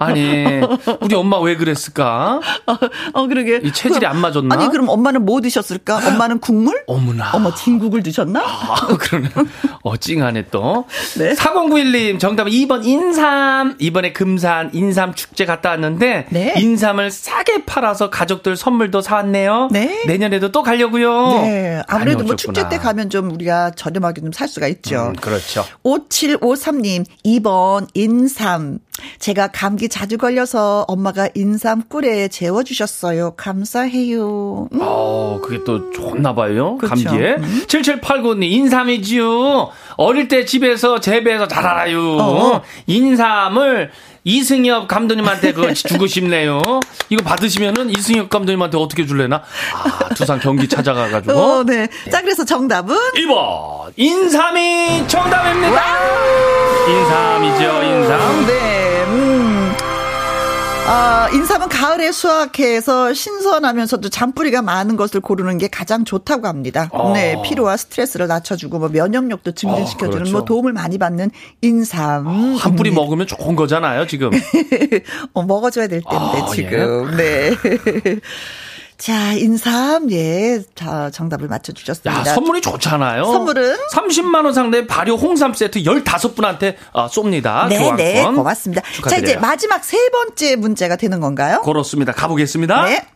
[0.00, 0.60] 아니,
[1.00, 2.40] 우리 엄마 왜 그랬을까?
[2.66, 2.76] 어,
[3.14, 3.60] 어 그러게.
[3.64, 4.54] 이 체질이 그럼, 안 맞았나?
[4.54, 6.06] 아니, 그럼 엄마는 뭐 드셨을까?
[6.06, 6.84] 엄마는 국물?
[6.86, 7.30] 어머나.
[7.32, 8.40] 어머, 진국을 드셨나?
[8.40, 9.28] 아, 그러네.
[9.82, 10.84] 어, 찡하네 또.
[11.18, 11.34] 네.
[11.34, 13.76] 4091님, 정답은 2번 인삼.
[13.78, 16.52] 이번에 금산 인삼 축제 갔다 왔는데 네.
[16.58, 19.68] 인삼을 싸게 팔아서 가족들 선물도 사왔네요.
[19.70, 20.02] 네.
[20.06, 21.28] 내년에도 또 가려고요.
[21.42, 21.82] 네.
[21.86, 24.96] 아무래도 뭐 축제 때 가면 좀 우리가 저렴하게 좀 살 수가 있죠.
[25.10, 25.64] 음, 그렇죠.
[25.84, 28.78] 5753님 2번 인삼.
[29.18, 33.32] 제가 감기 자주 걸려서 엄마가 인삼 꿀에 재워 주셨어요.
[33.36, 34.68] 감사해요.
[34.72, 34.78] 음.
[34.80, 36.76] 어, 그게 또 좋나 봐요.
[36.78, 37.04] 그렇죠.
[37.08, 37.34] 감기에.
[37.36, 37.62] 음.
[37.66, 39.70] 7789님, 인삼이지요.
[39.96, 42.16] 어릴 때 집에서 재배해서 잘 알아요.
[42.18, 42.62] 어.
[42.86, 43.90] 인삼을
[44.24, 46.60] 이승엽 감독님한테 그 주고 싶네요.
[47.10, 49.42] 이거 받으시면은 이승엽 감독님한테 어떻게 줄래나?
[49.74, 51.32] 아, 두산 경기 찾아가가지고.
[51.34, 51.88] 어, 네.
[52.10, 52.96] 자, 그래서 정답은?
[52.96, 53.92] 1번.
[53.96, 55.82] 인삼이 정답입니다.
[56.88, 58.46] 인삼이죠, 인삼.
[58.46, 58.73] 네.
[60.84, 60.88] 음.
[60.88, 66.88] 아, 인삼은 가을에 수확해서 신선하면서도 잔뿌리가 많은 것을 고르는 게 가장 좋다고 합니다.
[66.92, 67.12] 어.
[67.12, 70.32] 네, 피로와 스트레스를 낮춰주고 뭐 면역력도 증진시켜주는 어, 그렇죠.
[70.32, 71.30] 뭐 도움을 많이 받는
[71.62, 72.26] 인삼.
[72.26, 72.96] 어, 한 뿌리 음.
[72.96, 74.30] 먹으면 좋은 거잖아요, 지금.
[75.32, 77.10] 어, 먹어줘야 될 텐데 어, 지금.
[77.12, 77.16] 예.
[77.16, 77.56] 네.
[78.96, 80.62] 자, 인삼, 예.
[80.74, 82.20] 자, 정답을 맞춰주셨습니다.
[82.20, 83.24] 야, 선물이 좋잖아요.
[83.24, 83.76] 선물은?
[83.92, 87.68] 30만원 상대 발효 홍삼 세트 15분한테 어, 쏩니다.
[87.68, 88.22] 네, 네.
[88.24, 88.82] 고맙습니다.
[88.92, 89.10] 축하드려요.
[89.10, 91.60] 자, 이제 마지막 세 번째 문제가 되는 건가요?
[91.62, 92.12] 그렇습니다.
[92.12, 92.84] 가보겠습니다.
[92.84, 93.06] 네.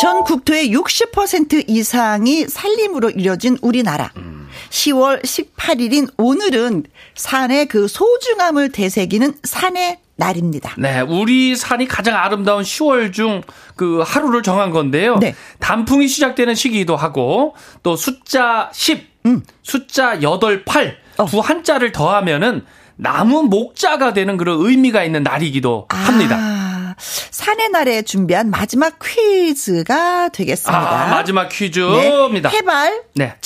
[0.00, 4.12] 전 국토의 60% 이상이 산림으로 이뤄진 우리나라.
[4.16, 4.48] 음.
[4.70, 6.84] 10월 18일인 오늘은
[7.16, 10.74] 산의 그 소중함을 되새기는 산의 날입니다.
[10.76, 13.42] 네, 우리 산이 가장 아름다운 10월 중
[13.78, 15.16] 그 하루를 정한 건데요.
[15.18, 15.34] 네.
[15.60, 17.54] 단풍이 시작되는 시기이기도 하고
[17.84, 19.42] 또 숫자 10, 음.
[19.62, 21.26] 숫자 8, 8, 어.
[21.26, 22.66] 두 한자를 더하면은
[22.96, 25.96] 나무 목자가 되는 그런 의미가 있는 날이기도 아.
[25.96, 26.96] 합니다.
[26.98, 31.04] 산의 날에 준비한 마지막 퀴즈가 되겠습니다.
[31.04, 32.50] 아, 마지막 퀴즈입니다.
[32.50, 33.36] 네, 해발 네.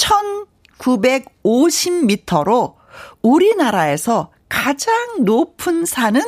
[0.79, 2.77] 1950m로
[3.21, 6.23] 우리나라에서 가장 높은 산은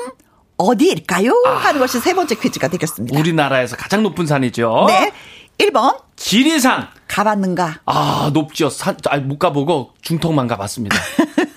[0.57, 1.33] 어디일까요?
[1.47, 3.19] 아, 하는 것이 세 번째 퀴즈가 되겠습니다.
[3.19, 4.85] 우리나라에서 가장 높은 산이죠.
[4.89, 5.13] 네.
[5.59, 5.99] 1번.
[6.17, 6.89] 지리산.
[7.09, 7.81] 가봤는가?
[7.87, 8.71] 아, 높죠.
[8.71, 10.97] 산, 아니, 못 가보고 중턱만 가봤습니다.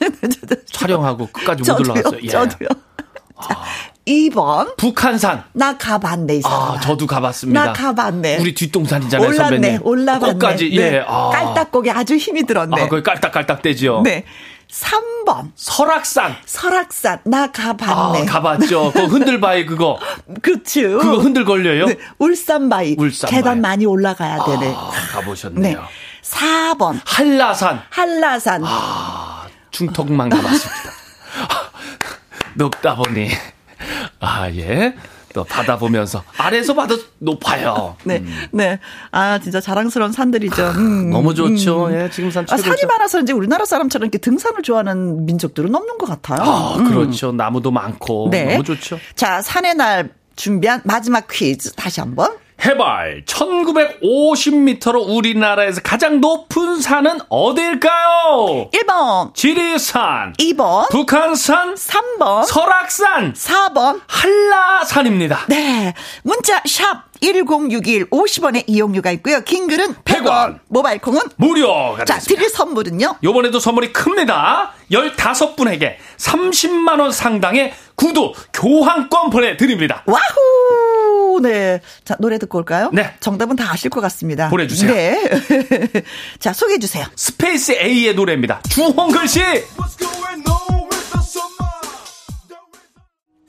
[0.71, 2.19] 촬영하고 끝까지 못 올라갔어요.
[2.23, 2.27] 예.
[2.27, 2.69] 저도요.
[2.69, 3.63] 자, 아.
[4.07, 4.77] 2번.
[4.77, 5.43] 북한산.
[5.53, 6.59] 나 가봤네, 이 사람.
[6.61, 7.65] 아, 저도 가봤습니다.
[7.65, 8.37] 나 가봤네.
[8.37, 9.79] 우리 뒷동산이잖아요, 올랐네, 선배님.
[9.83, 10.33] 올라봤네.
[10.33, 10.75] 끝까지, 네.
[10.75, 11.03] 예.
[11.05, 11.29] 아.
[11.29, 12.83] 깔딱고기 아주 힘이 들었네.
[12.83, 14.01] 아, 거기 깔딱깔딱 되죠.
[14.03, 14.23] 네.
[14.71, 15.51] 3번.
[15.55, 16.35] 설악산.
[16.45, 17.19] 설악산.
[17.25, 18.21] 나 가봤네.
[18.21, 18.91] 아, 가봤죠.
[18.93, 19.97] 그 흔들바위 그거.
[20.41, 20.81] 그쵸.
[20.99, 21.85] 그거 흔들 걸려요?
[21.85, 21.97] 네.
[22.19, 22.95] 울산바위.
[22.97, 23.35] 울산바위.
[23.35, 24.73] 계단 많이 올라가야 되네.
[24.75, 25.79] 아, 가보셨네요.
[25.79, 25.85] 네.
[26.21, 26.99] 4번.
[27.05, 27.81] 한라산.
[27.89, 28.63] 한라산.
[28.65, 30.91] 아, 중턱만 가봤습니다.
[32.55, 33.29] 녹다 보니.
[34.19, 34.95] 아, 예.
[35.33, 37.95] 또 받아보면서 아래에서 봐도 높아요.
[38.03, 38.47] 네, 음.
[38.51, 38.79] 네.
[39.11, 40.69] 아 진짜 자랑스러운 산들이죠.
[40.69, 41.87] 음, 너무 좋죠.
[41.87, 41.93] 음.
[41.93, 42.45] 예, 지금 산.
[42.49, 46.39] 아, 산이 많아서 이제 우리나라 사람처럼 이렇게 등산을 좋아하는 민족들은 없는 것 같아요.
[46.41, 47.31] 아, 그렇죠.
[47.31, 48.53] 나무도 많고 네.
[48.53, 48.99] 너무 좋죠.
[49.15, 52.31] 자, 산의 날 준비한 마지막 퀴즈 다시 한번.
[52.63, 58.69] 해발 1950m로 우리나라에서 가장 높은 산은 어디일까요?
[58.73, 59.33] 1번.
[59.35, 60.33] 지리산.
[60.33, 60.89] 2번.
[60.89, 61.75] 북한산.
[61.75, 62.45] 3번.
[62.45, 63.33] 설악산.
[63.33, 64.01] 4번.
[64.07, 65.45] 한라산입니다.
[65.47, 65.93] 네.
[66.23, 69.41] 문자 샵 1061 50원의 이용료가 있고요.
[69.41, 70.23] 긴 글은 100원.
[70.23, 70.59] 100원.
[70.67, 73.17] 모바일 콩은 무료가 자, 드릴 선물은요.
[73.23, 74.73] 요번에도 선물이 큽니다.
[74.91, 80.03] 15분에게 30만 원 상당의 구두 교환권 보내 드립니다.
[80.05, 80.19] 와
[81.37, 81.41] 후!
[81.41, 81.81] 네.
[82.03, 82.89] 자, 노래 듣고 올까요?
[82.93, 83.13] 네.
[83.19, 84.49] 정답은 다 아실 것 같습니다.
[84.49, 84.91] 보내 주세요.
[84.93, 85.21] 네.
[86.39, 87.05] 자, 소개해 주세요.
[87.15, 88.61] 스페이스 A의 노래입니다.
[88.69, 89.39] 주홍글씨.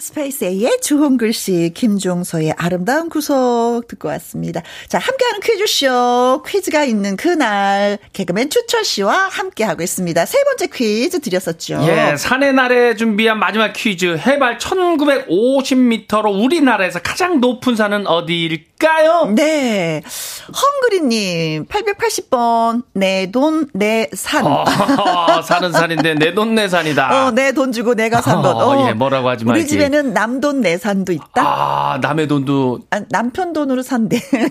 [0.08, 4.62] 스페이스 A의 주홍글씨, 김종서의 아름다운 구속 듣고 왔습니다.
[4.88, 10.24] 자, 함께하는 퀴즈쇼, 퀴즈가 있는 그날, 개그맨 추철 씨와 함께하고 있습니다.
[10.24, 11.80] 세 번째 퀴즈 드렸었죠.
[11.86, 14.16] 예, 산의 날에 준비한 마지막 퀴즈.
[14.16, 18.67] 해발 1950m로 우리나라에서 가장 높은 산은 어디일까
[19.04, 19.26] 요?
[19.34, 20.02] 네.
[20.46, 24.46] 헝그리님, 880번, 내 돈, 내 산.
[24.46, 24.64] 어,
[25.42, 27.26] 사는 산인데 내 돈, 내 산이다.
[27.26, 28.50] 어, 내 돈 주고 내가 산 것.
[28.56, 29.60] 어, 예, 뭐라고 하지 말기.
[29.60, 31.42] 우리 집에는 요즘에는 남 돈 내 산도 있다.
[31.42, 32.80] 아, 남의 돈도.
[32.90, 34.18] 아, 남편 돈으로 산대.
[34.20, 34.48] 네.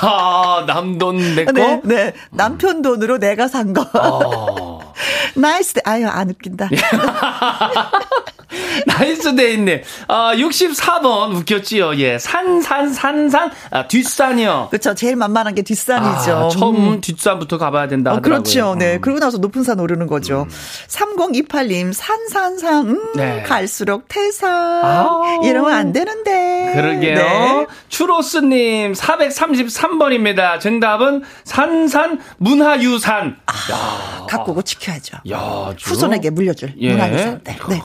[0.00, 1.52] 아, 아, 남돈 내 거?
[1.52, 2.12] 네, 네.
[2.30, 3.86] 남편 돈으로 내가 산 거.
[3.94, 4.80] 어.
[5.36, 5.80] nice.
[5.84, 6.68] 아유, 안 웃긴다.
[8.86, 9.82] nice day님.
[10.08, 11.96] 아, 64번 웃겼지요.
[11.96, 12.18] 예.
[12.18, 13.50] 산, 산, 산, 산.
[13.70, 14.68] 아, 뒷산이요.
[14.70, 14.94] 그렇죠.
[14.94, 16.36] 제일 만만한 게 뒷산이죠.
[16.36, 17.00] 아, 처음 음.
[17.00, 18.12] 뒷산부터 가봐야 된다.
[18.14, 18.76] 어, 그렇죠.
[18.78, 18.96] 네.
[18.96, 19.00] 음.
[19.00, 20.46] 그러고 나서 높은 산 오르는 거죠.
[20.48, 20.50] 음.
[20.88, 22.88] 3028님, 산, 산, 산.
[22.88, 23.42] 음, 네.
[23.42, 24.50] 갈수록 태산.
[24.52, 25.40] 아.
[25.42, 26.72] 이러면 안 되는데.
[26.74, 27.16] 그러게요.
[27.16, 27.66] 네.
[27.88, 30.60] 추로스님, 433번입니다.
[30.60, 33.36] 정답은 산 산 문화유산.
[33.46, 35.18] 아, 가꾸고 지켜야죠.
[35.30, 36.90] 야, 후손에게 물려줄 예.
[36.90, 37.40] 문화유산.
[37.44, 37.56] 네.
[37.68, 37.82] 네.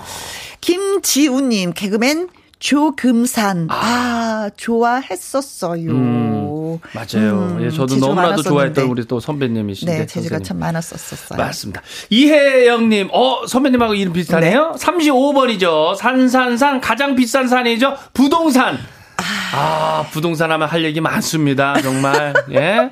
[0.61, 3.67] 김지우님, 개그맨 조금산.
[3.69, 5.91] 아, 아 좋아했었어요.
[5.91, 7.57] 음, 맞아요.
[7.57, 9.97] 음, 예, 저도 너무나도 좋아했던 우리 또 선배님이신데.
[9.97, 11.37] 네, 재주가 참 많았었어요.
[11.37, 11.81] 맞습니다.
[12.09, 14.75] 이혜영님, 어, 선배님하고 이름 비슷하네요.
[14.77, 14.85] 네.
[14.85, 15.95] 35번이죠.
[15.95, 17.97] 산산산, 가장 비싼 산이죠.
[18.13, 18.77] 부동산.
[19.17, 21.79] 아, 아 부동산 하면 할 얘기 많습니다.
[21.81, 22.33] 정말.
[22.51, 22.91] 예.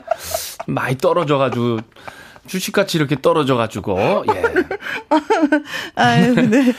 [0.67, 1.79] 많이 떨어져가지고.
[2.49, 4.43] 주식같이 이렇게 떨어져 가지고, 예.
[5.95, 6.73] 아유, 네.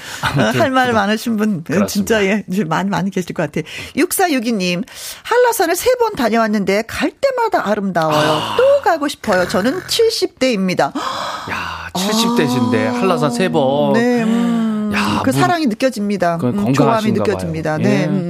[0.58, 1.86] 할말 많으신 분, 그렇습니다.
[1.86, 3.64] 진짜, 예, 많이, 많이 계실 것 같아요.
[3.96, 4.84] 6462님,
[5.22, 8.16] 한라산을 세 번 다녀왔는데, 갈 때마다 아름다워요.
[8.16, 8.56] 아.
[8.56, 9.46] 또 가고 싶어요.
[9.48, 10.80] 저는 70대입니다.
[11.50, 12.94] 야, 70대신데, 아.
[13.00, 13.92] 한라산 세 번.
[13.92, 14.90] 네, 음.
[14.94, 16.38] 야, 그 뭐, 사랑이 느껴집니다.
[16.42, 17.78] 음, 조함이 느껴집니다.
[17.78, 18.02] 네.
[18.02, 18.04] 예.
[18.06, 18.29] 음.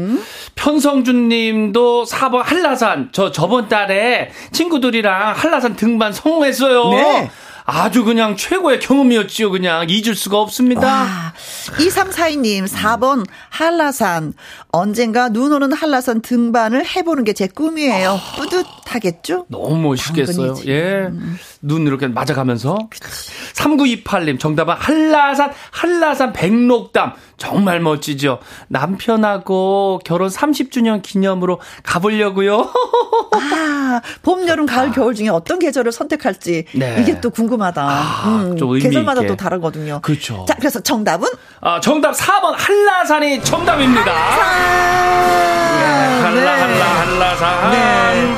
[0.61, 3.09] 편성준 님도 4번 한라산.
[3.13, 6.91] 저 저번 달에 친구들이랑 한라산 등반 성공했어요.
[6.91, 7.31] 네.
[7.65, 9.51] 아주 그냥 최고의 경험이었지요.
[9.51, 10.87] 그냥 잊을 수가 없습니다.
[10.87, 11.30] 와,
[11.77, 14.35] 2342님 4번 한라산.
[14.73, 18.11] 언젠가 눈 오는 한라산 등반을 해보는 게 제 꿈이에요.
[18.11, 19.47] 아, 뿌듯하겠죠?
[19.49, 20.57] 너무 멋있겠어요.
[20.67, 21.07] 예.
[21.11, 21.39] 음.
[21.63, 22.77] 눈 이렇게 맞아가면서.
[22.91, 23.31] 그치.
[23.55, 28.41] 3928님 정답은 한라산 한라산 백록담 정말 멋지죠.
[28.69, 32.71] 남편하고 결혼 30주년 기념으로 가보려고요.
[33.33, 34.93] 아, 봄, 여름, 가을, 아.
[34.93, 36.99] 겨울 중에 어떤 계절을 선택할지 네.
[37.01, 37.83] 이게 또 궁금하다.
[37.83, 39.29] 아, 음, 좀 계절마다 있게.
[39.29, 40.01] 또 다르거든요.
[40.03, 40.45] 그렇죠.
[40.47, 41.29] 자, 그래서 정답은?
[41.61, 44.13] 아, 정답 4번 한라산이 정답입니다.
[44.13, 45.81] 한라산.
[45.81, 45.85] 예,
[46.25, 46.63] 한라, 네.
[46.63, 47.71] 한라, 한라산.
[47.73, 48.35] 네.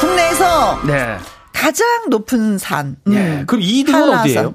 [0.00, 1.16] 국내에서 네.
[1.52, 2.96] 가장 높은 산.
[3.06, 3.14] 음.
[3.14, 3.44] 예.
[3.46, 4.20] 그럼 2등은 한라산.
[4.22, 4.54] 어디예요?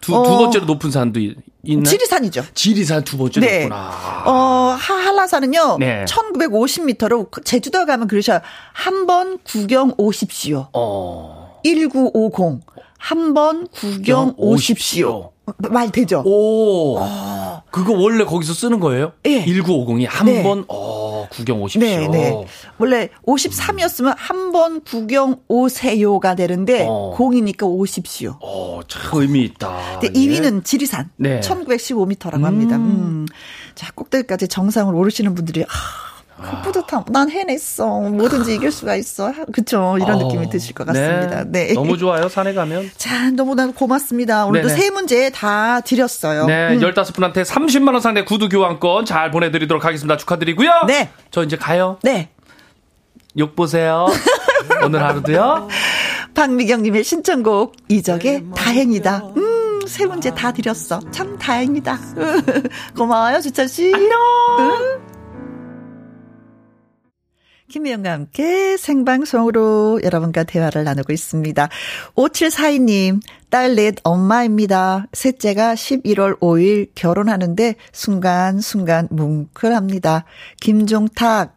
[0.00, 1.20] 두, 어, 두 번째로 높은 산도
[1.64, 1.88] 있나?
[1.88, 2.44] 지리산이죠.
[2.54, 3.60] 지리산 두 번째로 네.
[3.60, 3.90] 높구나.
[4.26, 5.76] 어, 한라산은요.
[5.78, 6.04] 네.
[6.06, 8.40] 1950m로 제주도 가면 그러셔.
[8.72, 10.68] 한 번 구경 오십시오.
[10.72, 11.60] 어.
[11.64, 12.60] 1950.
[12.98, 15.31] 한 번 구경 오십시오.
[15.70, 16.22] 말 되죠?
[16.24, 16.98] 오.
[16.98, 17.62] 어.
[17.70, 19.12] 그거 원래 거기서 쓰는 거예요?
[19.26, 19.44] 예.
[19.44, 20.64] 1950이 한번 네.
[20.68, 21.88] 어, 구경 오십시오.
[21.88, 22.46] 네, 네.
[22.78, 27.16] 원래 53이었으면 한 번 구경 오세요가 되는데 어.
[27.16, 28.36] 0이니까 오십시오.
[28.42, 30.00] 어, 참 의미 있다.
[30.00, 31.08] 네, 2위는 지리산.
[31.16, 31.40] 네.
[31.40, 32.76] 1915m라고 합니다.
[32.76, 32.82] 음.
[32.82, 33.26] 음.
[33.74, 35.66] 자, 꼭대기까지 정상을 오르시는 분들이 아,
[36.42, 37.04] 그 뿌듯함.
[37.08, 38.00] 난 해냈어.
[38.00, 39.32] 뭐든지 이길 수가 있어.
[39.52, 39.96] 그쵸.
[40.00, 41.44] 이런 어, 느낌이 드실 것 같습니다.
[41.44, 41.68] 네.
[41.68, 41.74] 네.
[41.74, 42.28] 너무 좋아요.
[42.28, 42.90] 산에 가면.
[42.96, 44.46] 자, 너무나 고맙습니다.
[44.46, 44.80] 오늘도 네네.
[44.80, 46.46] 세 문제 다 드렸어요.
[46.46, 46.74] 네.
[46.74, 46.80] 음.
[46.80, 50.16] 15분한테 30만원 상대 구두 교환권 잘 보내드리도록 하겠습니다.
[50.16, 50.84] 축하드리고요.
[50.86, 51.10] 네.
[51.30, 51.98] 저 이제 가요.
[52.02, 52.30] 네.
[53.38, 54.06] 욕 보세요.
[54.84, 55.68] 오늘 하루도요.
[56.34, 59.22] 박미경님의 신청곡 이적의 다행이다.
[59.36, 61.00] 음, 세 문제 다 드렸어.
[61.10, 61.98] 참 다행이다.
[62.96, 63.92] 고마워요, 주철 씨.
[63.94, 64.18] 안녕.
[64.60, 65.11] 응?
[67.72, 71.70] 김미영과 함께 생방송으로 여러분과 대화를 나누고 있습니다.
[72.14, 75.06] 5742님, 딸 넷 엄마입니다.
[75.14, 80.26] 셋째가 11월 5일 결혼하는데 순간순간 뭉클합니다.
[80.60, 81.56] 김종탁,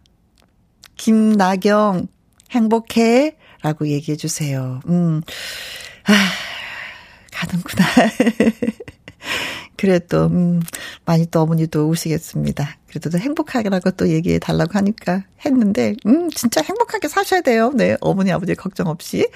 [0.95, 2.07] 김나경,
[2.51, 3.36] 행복해.
[3.61, 4.80] 라고 얘기해 주세요.
[4.88, 5.22] 음,
[6.05, 6.13] 아,
[7.34, 7.84] 가는구나.
[9.76, 10.61] 그래 또, 음,
[11.03, 12.78] 많이 또 어머니도 우시겠습니다.
[13.00, 17.72] 그래도 행복하게라고 또 얘기해 달라고 하니까 했는데, 음, 진짜 행복하게 사셔야 돼요.
[17.76, 19.28] 네, 어머니, 아버지 걱정 없이.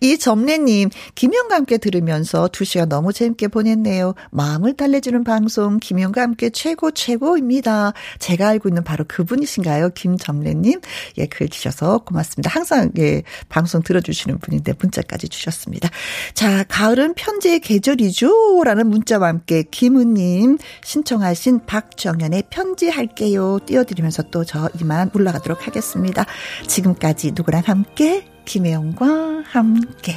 [0.00, 4.14] 이 점례님, 김영과 함께 들으면서 두 시간 너무 재밌게 보냈네요.
[4.30, 7.94] 마음을 달래주는 방송, 김영과 함께 최고, 최고입니다.
[8.20, 9.90] 제가 알고 있는 바로 그분이신가요?
[9.90, 10.80] 김점례님?
[11.18, 12.48] 예, 글 주셔서 고맙습니다.
[12.50, 15.90] 항상, 예, 방송 들어주시는 분인데 문자까지 주셨습니다.
[16.32, 18.62] 자, 가을은 편지의 계절이죠?
[18.64, 23.58] 라는 문자와 함께 김은님 신청하신 박정현의 편지 할게요.
[23.66, 26.24] 띄워드리면서 또 저 이만 올라가도록 하겠습니다.
[26.66, 30.14] 지금까지 누구랑 함께 김혜영과 함께